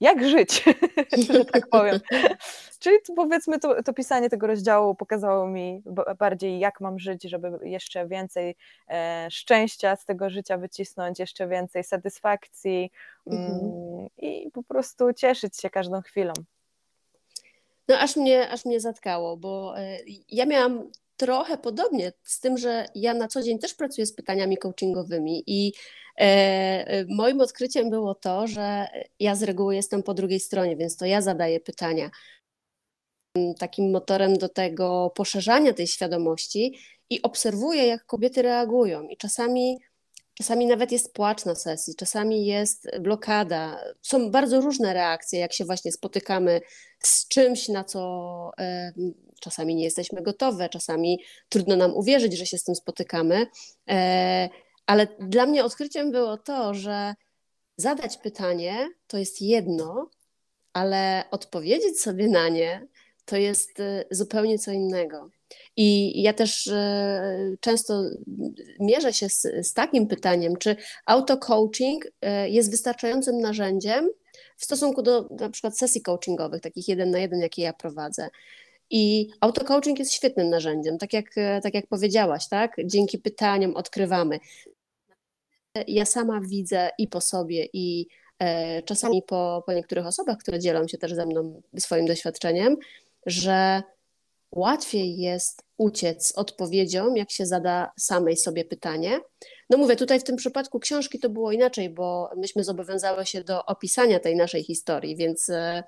jak 0.00 0.24
żyć, 0.24 0.64
że 1.32 1.44
tak 1.44 1.68
powiem. 1.68 2.00
Czyli 2.80 2.96
powiedzmy, 3.16 3.58
to, 3.58 3.82
to, 3.82 3.92
pisanie 3.92 4.30
tego 4.30 4.46
rozdziału 4.46 4.94
pokazało 4.94 5.46
mi 5.46 5.82
bardziej, 6.18 6.58
jak 6.58 6.80
mam 6.80 6.98
żyć, 6.98 7.22
żeby 7.22 7.58
jeszcze 7.62 8.08
więcej 8.08 8.56
e, 8.88 9.28
szczęścia 9.30 9.96
z 9.96 10.04
tego 10.04 10.30
życia 10.30 10.58
wycisnąć, 10.58 11.18
jeszcze 11.18 11.48
więcej 11.48 11.84
satysfakcji 11.84 12.90
mhm. 13.26 13.60
mm, 13.60 14.08
i 14.18 14.50
po 14.50 14.62
prostu 14.62 15.12
cieszyć 15.12 15.56
się 15.56 15.70
każdą 15.70 16.02
chwilą. 16.02 16.32
No 17.90 17.98
aż 17.98 18.16
mnie, 18.16 18.48
aż 18.50 18.64
mnie 18.64 18.80
zatkało, 18.80 19.36
bo 19.36 19.78
e, 19.78 19.98
ja 20.28 20.46
miałam 20.46 20.90
trochę 21.16 21.58
podobnie 21.58 22.12
z 22.24 22.40
tym, 22.40 22.58
że 22.58 22.86
ja 22.94 23.14
na 23.14 23.28
co 23.28 23.42
dzień 23.42 23.58
też 23.58 23.74
pracuję 23.74 24.06
z 24.06 24.12
pytaniami 24.12 24.56
coachingowymi 24.56 25.44
i 25.46 25.72
e, 26.20 26.22
e, 26.86 27.04
moim 27.08 27.40
odkryciem 27.40 27.90
było 27.90 28.14
to, 28.14 28.46
że 28.46 28.86
ja 29.20 29.34
z 29.34 29.42
reguły 29.42 29.74
jestem 29.74 30.02
po 30.02 30.14
drugiej 30.14 30.40
stronie, 30.40 30.76
więc 30.76 30.96
to 30.96 31.06
ja 31.06 31.22
zadaję 31.22 31.60
pytania. 31.60 32.10
Takim 33.58 33.90
motorem 33.90 34.38
do 34.38 34.48
tego 34.48 35.12
poszerzania 35.14 35.72
tej 35.72 35.86
świadomości 35.86 36.78
i 37.10 37.22
obserwuję, 37.22 37.86
jak 37.86 38.06
kobiety 38.06 38.42
reagują. 38.42 39.08
I 39.08 39.16
czasami 39.16 39.78
Czasami 40.34 40.66
nawet 40.66 40.92
jest 40.92 41.14
płacz 41.14 41.44
na 41.44 41.54
sesji, 41.54 41.94
czasami 41.94 42.46
jest 42.46 42.88
blokada. 43.00 43.80
Są 44.02 44.30
bardzo 44.30 44.60
różne 44.60 44.94
reakcje, 44.94 45.40
jak 45.40 45.52
się 45.52 45.64
właśnie 45.64 45.92
spotykamy 45.92 46.60
z 46.98 47.28
czymś, 47.28 47.68
na 47.68 47.84
co 47.84 48.50
czasami 49.40 49.74
nie 49.74 49.84
jesteśmy 49.84 50.22
gotowe, 50.22 50.68
czasami 50.68 51.20
trudno 51.48 51.76
nam 51.76 51.94
uwierzyć, 51.94 52.38
że 52.38 52.46
się 52.46 52.58
z 52.58 52.64
tym 52.64 52.74
spotykamy. 52.74 53.46
E, 53.90 54.48
ale 54.86 55.06
dla 55.20 55.46
mnie 55.46 55.64
odkryciem 55.64 56.12
było 56.12 56.36
to, 56.36 56.74
że 56.74 57.14
zadać 57.76 58.16
pytanie 58.16 58.88
to 59.06 59.18
jest 59.18 59.42
jedno, 59.42 60.10
ale 60.72 61.24
odpowiedzieć 61.30 62.00
sobie 62.00 62.28
na 62.28 62.48
nie 62.48 62.86
to 63.30 63.36
jest 63.36 63.80
e, 63.80 64.04
zupełnie 64.10 64.58
co 64.58 64.70
innego. 64.70 65.30
I 65.76 66.22
ja 66.22 66.32
też 66.32 66.66
e, 66.66 67.56
często 67.60 68.02
mierzę 68.80 69.12
się 69.12 69.28
z, 69.28 69.42
z 69.62 69.72
takim 69.74 70.06
pytaniem, 70.06 70.56
czy 70.56 70.76
auto-coaching 71.06 72.04
e, 72.20 72.50
jest 72.50 72.70
wystarczającym 72.70 73.38
narzędziem 73.38 74.08
w 74.56 74.64
stosunku 74.64 75.02
do 75.02 75.28
na 75.40 75.50
przykład 75.50 75.78
sesji 75.78 76.02
coachingowych, 76.02 76.60
takich 76.60 76.88
jeden 76.88 77.10
na 77.10 77.18
jeden, 77.18 77.40
jakie 77.40 77.62
ja 77.62 77.72
prowadzę. 77.72 78.28
I 78.90 79.28
auto-coaching 79.40 79.98
jest 79.98 80.12
świetnym 80.12 80.50
narzędziem, 80.50 80.98
tak 80.98 81.12
jak, 81.12 81.26
e, 81.36 81.60
tak 81.60 81.74
jak 81.74 81.86
powiedziałaś, 81.86 82.48
tak? 82.48 82.76
Dzięki 82.84 83.18
pytaniom 83.18 83.76
odkrywamy. 83.76 84.38
Ja 85.86 86.04
sama 86.04 86.40
widzę 86.40 86.90
i 86.98 87.08
po 87.08 87.20
sobie, 87.20 87.68
i 87.72 88.06
czasami 88.84 89.22
po, 89.22 89.62
po 89.66 89.72
niektórych 89.72 90.06
osobach, 90.06 90.38
które 90.38 90.58
dzielą 90.58 90.88
się 90.88 90.98
też 90.98 91.14
ze 91.14 91.26
mną 91.26 91.62
swoim 91.78 92.06
doświadczeniem, 92.06 92.76
że 93.26 93.82
łatwiej 94.52 95.16
jest 95.16 95.62
uciec 95.76 96.26
z 96.26 96.32
odpowiedzią, 96.32 97.14
jak 97.14 97.30
się 97.30 97.46
zada 97.46 97.92
samej 97.98 98.36
sobie 98.36 98.64
pytanie. 98.64 99.20
No 99.70 99.78
mówię, 99.78 99.96
tutaj 99.96 100.20
w 100.20 100.24
tym 100.24 100.36
przypadku 100.36 100.80
książki 100.80 101.18
to 101.18 101.30
było 101.30 101.52
inaczej, 101.52 101.90
bo 101.90 102.30
myśmy 102.36 102.64
zobowiązały 102.64 103.26
się 103.26 103.44
do 103.44 103.66
opisania 103.66 104.20
tej 104.20 104.36
naszej 104.36 104.64
historii, 104.64 105.16
więc 105.16 105.48
e, 105.48 105.82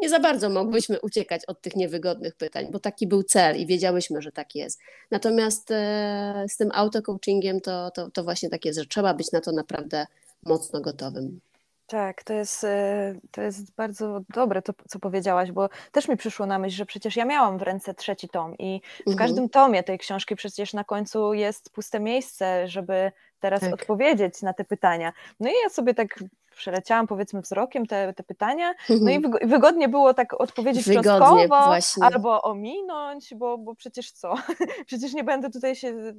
nie 0.00 0.08
za 0.08 0.20
bardzo 0.20 0.50
mogłyśmy 0.50 1.00
uciekać 1.00 1.44
od 1.44 1.60
tych 1.60 1.76
niewygodnych 1.76 2.34
pytań, 2.34 2.68
bo 2.72 2.78
taki 2.78 3.06
był 3.06 3.22
cel 3.22 3.60
i 3.60 3.66
wiedziałyśmy, 3.66 4.22
że 4.22 4.32
tak 4.32 4.54
jest. 4.54 4.80
Natomiast 5.10 5.70
e, 5.70 6.46
z 6.48 6.56
tym 6.56 6.70
auto-coachingiem 6.74 7.60
to, 7.60 7.90
to, 7.90 8.10
to 8.10 8.24
właśnie 8.24 8.48
tak 8.48 8.64
jest, 8.64 8.78
że 8.78 8.86
trzeba 8.86 9.14
być 9.14 9.32
na 9.32 9.40
to 9.40 9.52
naprawdę 9.52 10.06
mocno 10.42 10.80
gotowym. 10.80 11.40
Tak, 11.88 12.24
to 12.24 12.32
jest, 12.32 12.64
e, 12.64 13.14
to 13.30 13.42
jest 13.42 13.74
bardzo 13.74 14.20
dobre 14.28 14.62
to, 14.62 14.72
co 14.88 14.98
powiedziałaś, 14.98 15.52
bo 15.52 15.68
też 15.92 16.08
mi 16.08 16.16
przyszło 16.16 16.46
na 16.46 16.58
myśl, 16.58 16.76
że 16.76 16.86
przecież 16.86 17.16
ja 17.16 17.24
miałam 17.24 17.58
w 17.58 17.62
ręce 17.62 17.94
trzeci 17.94 18.28
tom 18.28 18.58
i 18.58 18.80
w 18.96 19.08
mhm. 19.10 19.16
każdym 19.16 19.48
tomie 19.48 19.82
tej 19.82 19.98
książki 19.98 20.36
przecież 20.36 20.74
na 20.74 20.84
końcu 20.84 21.34
jest 21.34 21.70
puste 21.70 22.00
miejsce, 22.00 22.68
żeby 22.68 23.12
teraz 23.40 23.60
tak. 23.60 23.74
odpowiedzieć 23.74 24.42
na 24.42 24.52
te 24.52 24.64
pytania. 24.64 25.12
No 25.40 25.48
i 25.48 25.52
ja 25.62 25.68
sobie 25.68 25.94
tak 25.94 26.18
przeleciałam 26.58 27.06
powiedzmy 27.06 27.40
wzrokiem 27.40 27.86
te, 27.86 28.14
te 28.14 28.22
pytania, 28.22 28.74
no 29.00 29.10
i 29.10 29.14
mhm. 29.14 29.48
wygodnie 29.48 29.88
było 29.88 30.14
tak 30.14 30.40
odpowiedzieć 30.40 30.84
wygodnie, 30.84 31.10
cząstkowo 31.10 31.46
właśnie. 31.46 32.04
albo 32.04 32.42
ominąć, 32.42 33.34
bo, 33.34 33.58
bo 33.58 33.74
przecież 33.74 34.10
co? 34.10 34.34
przecież 34.86 35.14
nie 35.14 35.24
będę 35.24 35.50
tutaj 35.50 35.76
się 35.76 36.14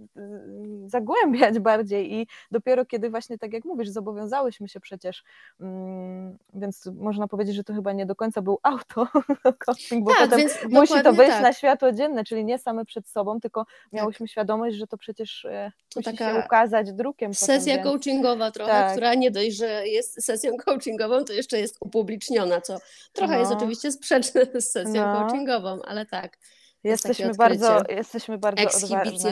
zagłębiać 0.86 1.60
bardziej 1.60 2.14
i 2.14 2.28
dopiero 2.52 2.86
kiedy 2.86 3.10
właśnie 3.10 3.38
tak 3.38 3.54
jak 3.54 3.66
mówisz, 3.66 3.90
zobowiązałyśmy 3.90 4.70
się 4.70 4.80
przecież, 4.80 5.24
mm, 5.60 6.38
więc 6.54 6.86
można 6.86 7.28
powiedzieć, 7.28 7.56
że 7.56 7.64
to 7.64 7.74
chyba 7.74 7.94
nie 7.94 8.06
do 8.06 8.16
końca 8.16 8.42
był 8.42 8.60
auto 8.64 9.08
coaching, 9.66 10.06
bo 10.06 10.12
tak, 10.16 10.30
potem 10.30 10.48
musi 10.70 11.04
to 11.04 11.14
wyjść 11.14 11.32
tak. 11.32 11.44
na 11.44 11.54
światło 11.54 11.92
dzienne, 11.92 12.24
czyli 12.24 12.46
nie 12.46 12.60
same 12.60 12.86
przed 12.86 13.08
sobą, 13.08 13.40
tylko 13.40 13.66
miałyśmy 13.94 14.26
tak. 14.26 14.32
świadomość, 14.32 14.76
że 14.76 14.88
to 14.88 14.98
przecież 14.98 15.46
e, 15.46 15.72
to 15.94 16.00
musi 16.00 16.18
się 16.18 16.44
ukazać 16.46 16.94
drukiem. 16.94 17.34
Sesja 17.34 17.78
potem, 17.78 17.92
coachingowa 17.92 18.52
trochę, 18.52 18.72
tak. 18.72 18.92
która 18.92 19.14
nie 19.14 19.32
dość, 19.32 19.56
że 19.56 19.88
jest 19.88 20.24
sesją 20.30 20.58
coachingową, 20.58 21.26
to 21.26 21.34
jeszcze 21.34 21.60
jest 21.60 21.78
upubliczniona, 21.80 22.62
co 22.62 22.78
trochę 23.14 23.34
no. 23.34 23.40
jest 23.40 23.52
oczywiście 23.52 23.92
sprzeczne 23.92 24.42
z 24.62 24.72
sesją 24.72 25.06
no. 25.06 25.20
coachingową, 25.20 25.82
ale 25.82 26.06
tak. 26.06 26.38
Jesteśmy 26.84 27.34
bardzo, 27.34 27.82
jesteśmy 27.90 28.38
bardzo 28.38 28.68
odważne. 28.86 29.30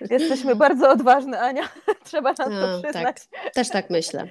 Jesteśmy 0.10 0.56
bardzo 0.56 0.90
odważne, 0.90 1.40
Ania. 1.40 1.68
Trzeba 2.04 2.32
nam 2.38 2.52
no, 2.52 2.60
to 2.60 2.82
przyznać. 2.82 3.16
Tak. 3.30 3.52
Też 3.52 3.68
tak 3.68 3.90
myślę. 3.90 4.28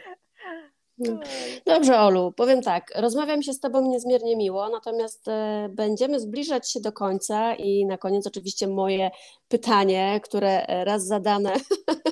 No. 1.02 1.20
Dobrze, 1.66 2.00
Olu, 2.00 2.32
powiem 2.32 2.62
tak. 2.62 2.92
Rozmawiam 2.96 3.44
się 3.44 3.54
z 3.54 3.60
Tobą 3.60 3.82
niezmiernie 3.82 4.36
miło, 4.36 4.70
natomiast 4.70 5.28
e, 5.28 5.70
będziemy 5.72 6.20
zbliżać 6.20 6.72
się 6.72 6.80
do 6.80 6.92
końca 6.92 7.56
i 7.56 7.86
na 7.86 7.98
koniec 7.98 8.28
oczywiście 8.28 8.68
moje 8.68 9.12
pytanie, 9.48 10.20
które 10.24 10.68
e, 10.68 10.86
raz 10.86 11.06
zadane 11.06 11.54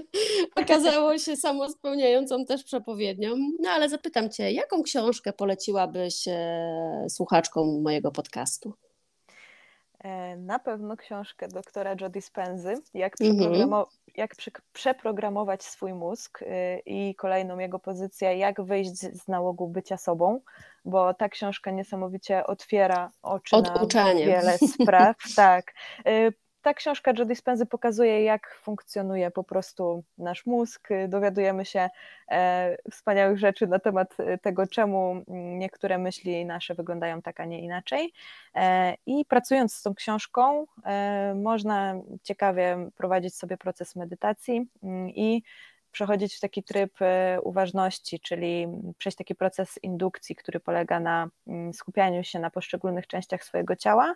okazało 0.64 1.18
się 1.18 1.36
samospełniającą 1.36 2.46
też 2.46 2.64
przepowiednią. 2.64 3.36
No 3.60 3.70
ale 3.70 3.90
zapytam 3.90 4.30
Cię, 4.30 4.52
jaką 4.52 4.84
książkę 4.84 5.34
poleciłabyś 5.34 6.28
e, 6.28 7.06
słuchaczkom 7.10 7.82
mojego 7.82 8.12
podcastu? 8.12 8.74
E, 10.04 10.36
na 10.38 10.60
pewno 10.60 10.98
książkę 10.98 11.48
doktora 11.48 11.96
Jody 12.02 12.22
Spenzy, 12.22 12.74
jak, 12.94 13.16
przeprogramo- 13.18 13.86
jak 14.16 14.32
przeprogramować 14.74 15.64
swój 15.64 15.94
mózg 15.94 16.42
y, 16.42 16.46
i 16.86 17.16
kolejną 17.16 17.60
jego 17.60 17.80
pozycję, 17.80 18.38
jak 18.38 18.62
wyjść 18.62 18.96
z 18.98 19.28
nałogu 19.28 19.68
bycia 19.68 19.98
sobą, 19.98 20.40
bo 20.86 21.14
ta 21.14 21.30
książka 21.30 21.72
niesamowicie 21.72 22.48
otwiera 22.48 23.12
oczy 23.22 23.56
Oduczanie. 23.56 24.26
na 24.26 24.32
wiele 24.32 24.58
spraw. 24.74 25.16
tak. 25.36 25.74
Ta 26.62 26.74
książka 26.74 27.14
Jody 27.18 27.36
Spenzy 27.36 27.66
pokazuje, 27.66 28.24
jak 28.24 28.56
funkcjonuje 28.62 29.32
po 29.32 29.44
prostu 29.44 30.04
nasz 30.18 30.46
mózg. 30.46 30.90
Dowiadujemy 31.08 31.66
się 31.66 31.90
e, 32.32 32.78
wspaniałych 32.92 33.40
rzeczy 33.40 33.68
na 33.68 33.80
temat 33.80 34.20
e, 34.20 34.38
tego, 34.38 34.68
czemu 34.68 35.24
niektóre 35.58 35.98
myśli 35.98 36.46
nasze 36.46 36.76
wyglądają 36.76 37.22
tak, 37.22 37.40
a 37.40 37.46
nie 37.46 37.60
inaczej. 37.60 38.14
E, 38.56 38.96
I 39.06 39.26
pracując 39.26 39.74
z 39.76 39.82
tą 39.82 39.96
książką, 39.96 40.66
można 41.36 41.96
ciekawie 42.24 42.90
prowadzić 42.98 43.36
sobie 43.36 43.58
proces 43.58 43.96
medytacji 43.96 44.68
mm, 44.84 45.10
i 45.10 45.44
przechodzić 45.92 46.36
w 46.36 46.40
taki 46.40 46.64
tryb 46.64 47.02
e, 47.02 47.38
uważności, 47.44 48.20
czyli 48.20 48.68
przejść 48.98 49.18
taki 49.18 49.36
proces 49.36 49.80
indukcji, 49.84 50.36
który 50.36 50.60
polega 50.60 51.00
na 51.00 51.30
mm, 51.48 51.74
skupianiu 51.74 52.24
się 52.24 52.40
na 52.40 52.50
poszczególnych 52.50 53.08
częściach 53.08 53.44
swojego 53.44 53.76
ciała, 53.76 54.16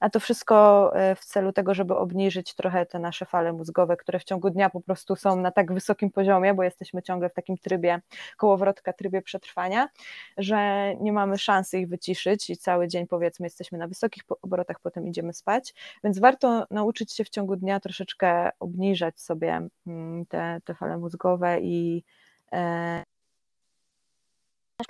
a 0.00 0.10
to 0.10 0.20
wszystko 0.20 0.90
e, 0.96 1.14
w 1.14 1.24
celu 1.24 1.52
tego, 1.52 1.74
żeby 1.74 1.96
obniżyć 1.96 2.54
trochę 2.54 2.86
te 2.86 2.98
nasze 2.98 3.26
fale 3.26 3.52
mózgowe, 3.52 3.96
które 3.96 4.18
w 4.18 4.24
ciągu 4.24 4.50
dnia 4.50 4.70
po 4.70 4.80
prostu 4.80 5.16
są 5.16 5.36
na 5.36 5.50
tak 5.50 5.72
wysokim 5.72 6.10
poziomie, 6.10 6.54
bo 6.54 6.62
jesteśmy 6.62 7.02
ciągle 7.02 7.28
w 7.28 7.34
takim 7.34 7.58
trybie 7.58 8.00
kołowrotka, 8.36 8.92
trybie 8.92 9.22
przetrwania, 9.22 9.88
że 10.36 10.90
nie 11.00 11.12
mamy 11.12 11.38
szansy 11.38 11.78
ich 11.78 11.88
wyciszyć 11.88 12.50
i 12.50 12.56
cały 12.56 12.88
dzień 12.88 13.06
powiedzmy 13.06 13.46
jesteśmy 13.46 13.78
na 13.78 13.88
wysokich 13.88 14.22
obrotach, 14.42 14.80
potem 14.80 15.08
idziemy 15.08 15.32
spać, 15.32 15.74
więc 16.04 16.18
warto 16.18 16.66
nauczyć 16.70 17.12
się 17.12 17.24
w 17.24 17.28
ciągu 17.28 17.56
dnia 17.56 17.80
troszeczkę 17.80 18.50
obniżać 18.60 19.20
sobie 19.20 19.68
mm, 19.86 20.26
te, 20.26 20.60
te 20.64 20.74
fale 20.74 20.98
mózgowe 20.98 21.13
mózgowe 21.14 21.60
i 21.60 22.04
e, 22.52 23.04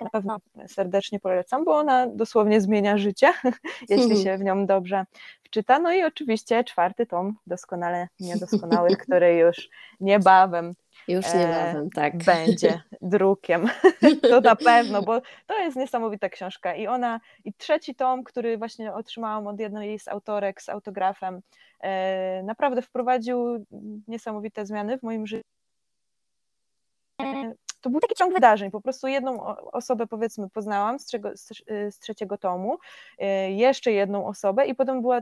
na 0.00 0.10
pewno 0.10 0.38
serdecznie 0.66 1.20
polecam, 1.20 1.64
bo 1.64 1.76
ona 1.76 2.06
dosłownie 2.06 2.60
zmienia 2.60 2.98
życie, 2.98 3.32
jeśli 3.88 4.22
się 4.22 4.36
w 4.38 4.42
nią 4.42 4.66
dobrze 4.66 5.04
wczyta. 5.42 5.78
No 5.78 5.92
i 5.92 6.04
oczywiście 6.04 6.64
czwarty 6.64 7.06
tom 7.06 7.36
doskonale 7.46 8.08
niedoskonały, 8.20 8.96
który 9.06 9.34
już 9.34 9.68
niebawem 10.00 10.74
już 11.08 11.26
e, 11.26 11.38
niebawem, 11.38 11.90
tak. 11.90 12.16
Będzie 12.16 12.82
drukiem. 13.02 13.68
to 14.30 14.40
na 14.40 14.56
pewno, 14.56 15.02
bo 15.02 15.20
to 15.46 15.58
jest 15.58 15.76
niesamowita 15.76 16.28
książka. 16.28 16.74
I 16.74 16.86
ona, 16.86 17.20
i 17.44 17.52
trzeci 17.52 17.94
tom, 17.94 18.24
który 18.24 18.58
właśnie 18.58 18.92
otrzymałam 18.94 19.46
od 19.46 19.60
jednej 19.60 19.98
z 19.98 20.08
autorek 20.08 20.62
z 20.62 20.68
autografem, 20.68 21.40
e, 21.80 22.42
naprawdę 22.42 22.82
wprowadził 22.82 23.66
niesamowite 24.08 24.66
zmiany 24.66 24.98
w 24.98 25.02
moim 25.02 25.26
życiu 25.26 25.54
to 27.84 27.90
był 27.90 28.00
taki 28.00 28.14
ciąg 28.14 28.34
wydarzeń. 28.34 28.70
Po 28.70 28.80
prostu 28.80 29.08
jedną 29.08 29.56
osobę, 29.72 30.06
powiedzmy, 30.06 30.50
poznałam 30.50 30.98
z, 30.98 31.04
trzego, 31.04 31.30
z, 31.34 31.98
trzeciego 31.98 32.38
tomu, 32.38 32.78
y, 33.22 33.52
jeszcze 33.52 33.92
jedną 33.92 34.26
osobę, 34.26 34.66
i 34.66 34.74
potem 34.74 35.00
była 35.00 35.20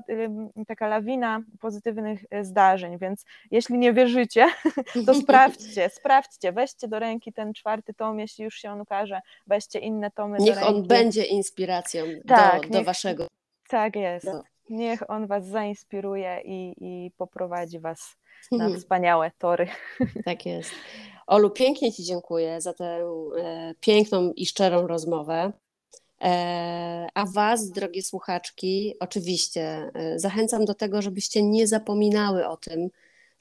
taka 0.66 0.88
lawina 0.88 1.40
pozytywnych 1.60 2.24
zdarzeń. 2.42 2.98
Więc 2.98 3.24
jeśli 3.50 3.78
nie 3.78 3.92
wierzycie, 3.92 4.46
to 5.06 5.14
sprawdźcie, 5.14 5.90
sprawdźcie, 5.98 6.52
weźcie 6.52 6.88
do 6.88 6.98
ręki 6.98 7.32
ten 7.32 7.54
czwarty 7.54 7.94
tom, 7.94 8.20
jeśli 8.20 8.44
już 8.44 8.54
się 8.54 8.70
on 8.70 8.80
ukaże, 8.80 9.20
weźcie 9.46 9.78
inne 9.78 10.10
tomy. 10.10 10.38
Niech 10.40 10.66
on 10.66 10.86
będzie 10.86 11.24
inspiracją 11.24 12.04
tak, 12.28 12.62
do, 12.62 12.68
do 12.68 12.78
niech, 12.78 12.86
waszego. 12.86 13.26
Tak 13.68 13.96
jest. 13.96 14.26
No. 14.26 14.42
Niech 14.70 15.10
on 15.10 15.26
was 15.26 15.46
zainspiruje 15.46 16.40
i, 16.44 16.74
i 16.80 17.10
poprowadzi 17.16 17.78
was 17.78 18.16
na 18.52 18.76
wspaniałe 18.76 19.30
tory. 19.38 19.68
Tak 20.24 20.46
jest. 20.46 20.70
Olu, 21.26 21.50
pięknie 21.50 21.92
Ci 21.92 22.04
dziękuję 22.04 22.60
za 22.60 22.72
tę 22.72 22.84
e, 22.84 23.74
piękną 23.80 24.32
i 24.32 24.46
szczerą 24.46 24.86
rozmowę. 24.86 25.52
E, 26.20 27.06
a 27.14 27.26
Was, 27.26 27.70
drogie 27.70 28.02
słuchaczki, 28.02 28.94
oczywiście 29.00 29.90
e, 29.94 30.18
zachęcam 30.18 30.64
do 30.64 30.74
tego, 30.74 31.02
żebyście 31.02 31.42
nie 31.42 31.66
zapominały 31.66 32.48
o 32.48 32.56
tym, 32.56 32.88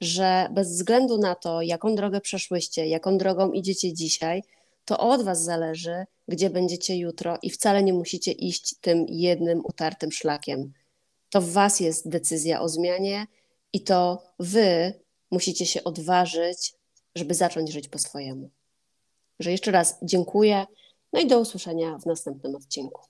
że 0.01 0.47
bez 0.51 0.71
względu 0.71 1.17
na 1.17 1.35
to, 1.35 1.61
jaką 1.61 1.95
drogę 1.95 2.21
przeszłyście, 2.21 2.87
jaką 2.87 3.17
drogą 3.17 3.51
idziecie 3.51 3.93
dzisiaj, 3.93 4.43
to 4.85 4.97
od 4.97 5.23
Was 5.23 5.43
zależy, 5.43 6.05
gdzie 6.27 6.49
będziecie 6.49 6.97
jutro 6.97 7.37
i 7.41 7.49
wcale 7.49 7.83
nie 7.83 7.93
musicie 7.93 8.31
iść 8.31 8.75
tym 8.81 9.05
jednym 9.09 9.61
utartym 9.65 10.11
szlakiem. 10.11 10.73
To 11.29 11.41
w 11.41 11.49
Was 11.49 11.79
jest 11.79 12.09
decyzja 12.09 12.61
o 12.61 12.69
zmianie 12.69 13.27
i 13.73 13.81
to 13.81 14.23
Wy 14.39 14.93
musicie 15.31 15.65
się 15.65 15.83
odważyć 15.83 16.73
żeby 17.15 17.33
zacząć 17.33 17.71
żyć 17.71 17.87
po 17.87 17.99
swojemu. 17.99 18.49
Że 19.39 19.51
jeszcze 19.51 19.71
raz 19.71 19.97
dziękuję, 20.01 20.65
no 21.13 21.19
i 21.19 21.27
do 21.27 21.39
usłyszenia 21.39 21.97
w 21.97 22.05
następnym 22.05 22.55
odcinku. 22.55 23.01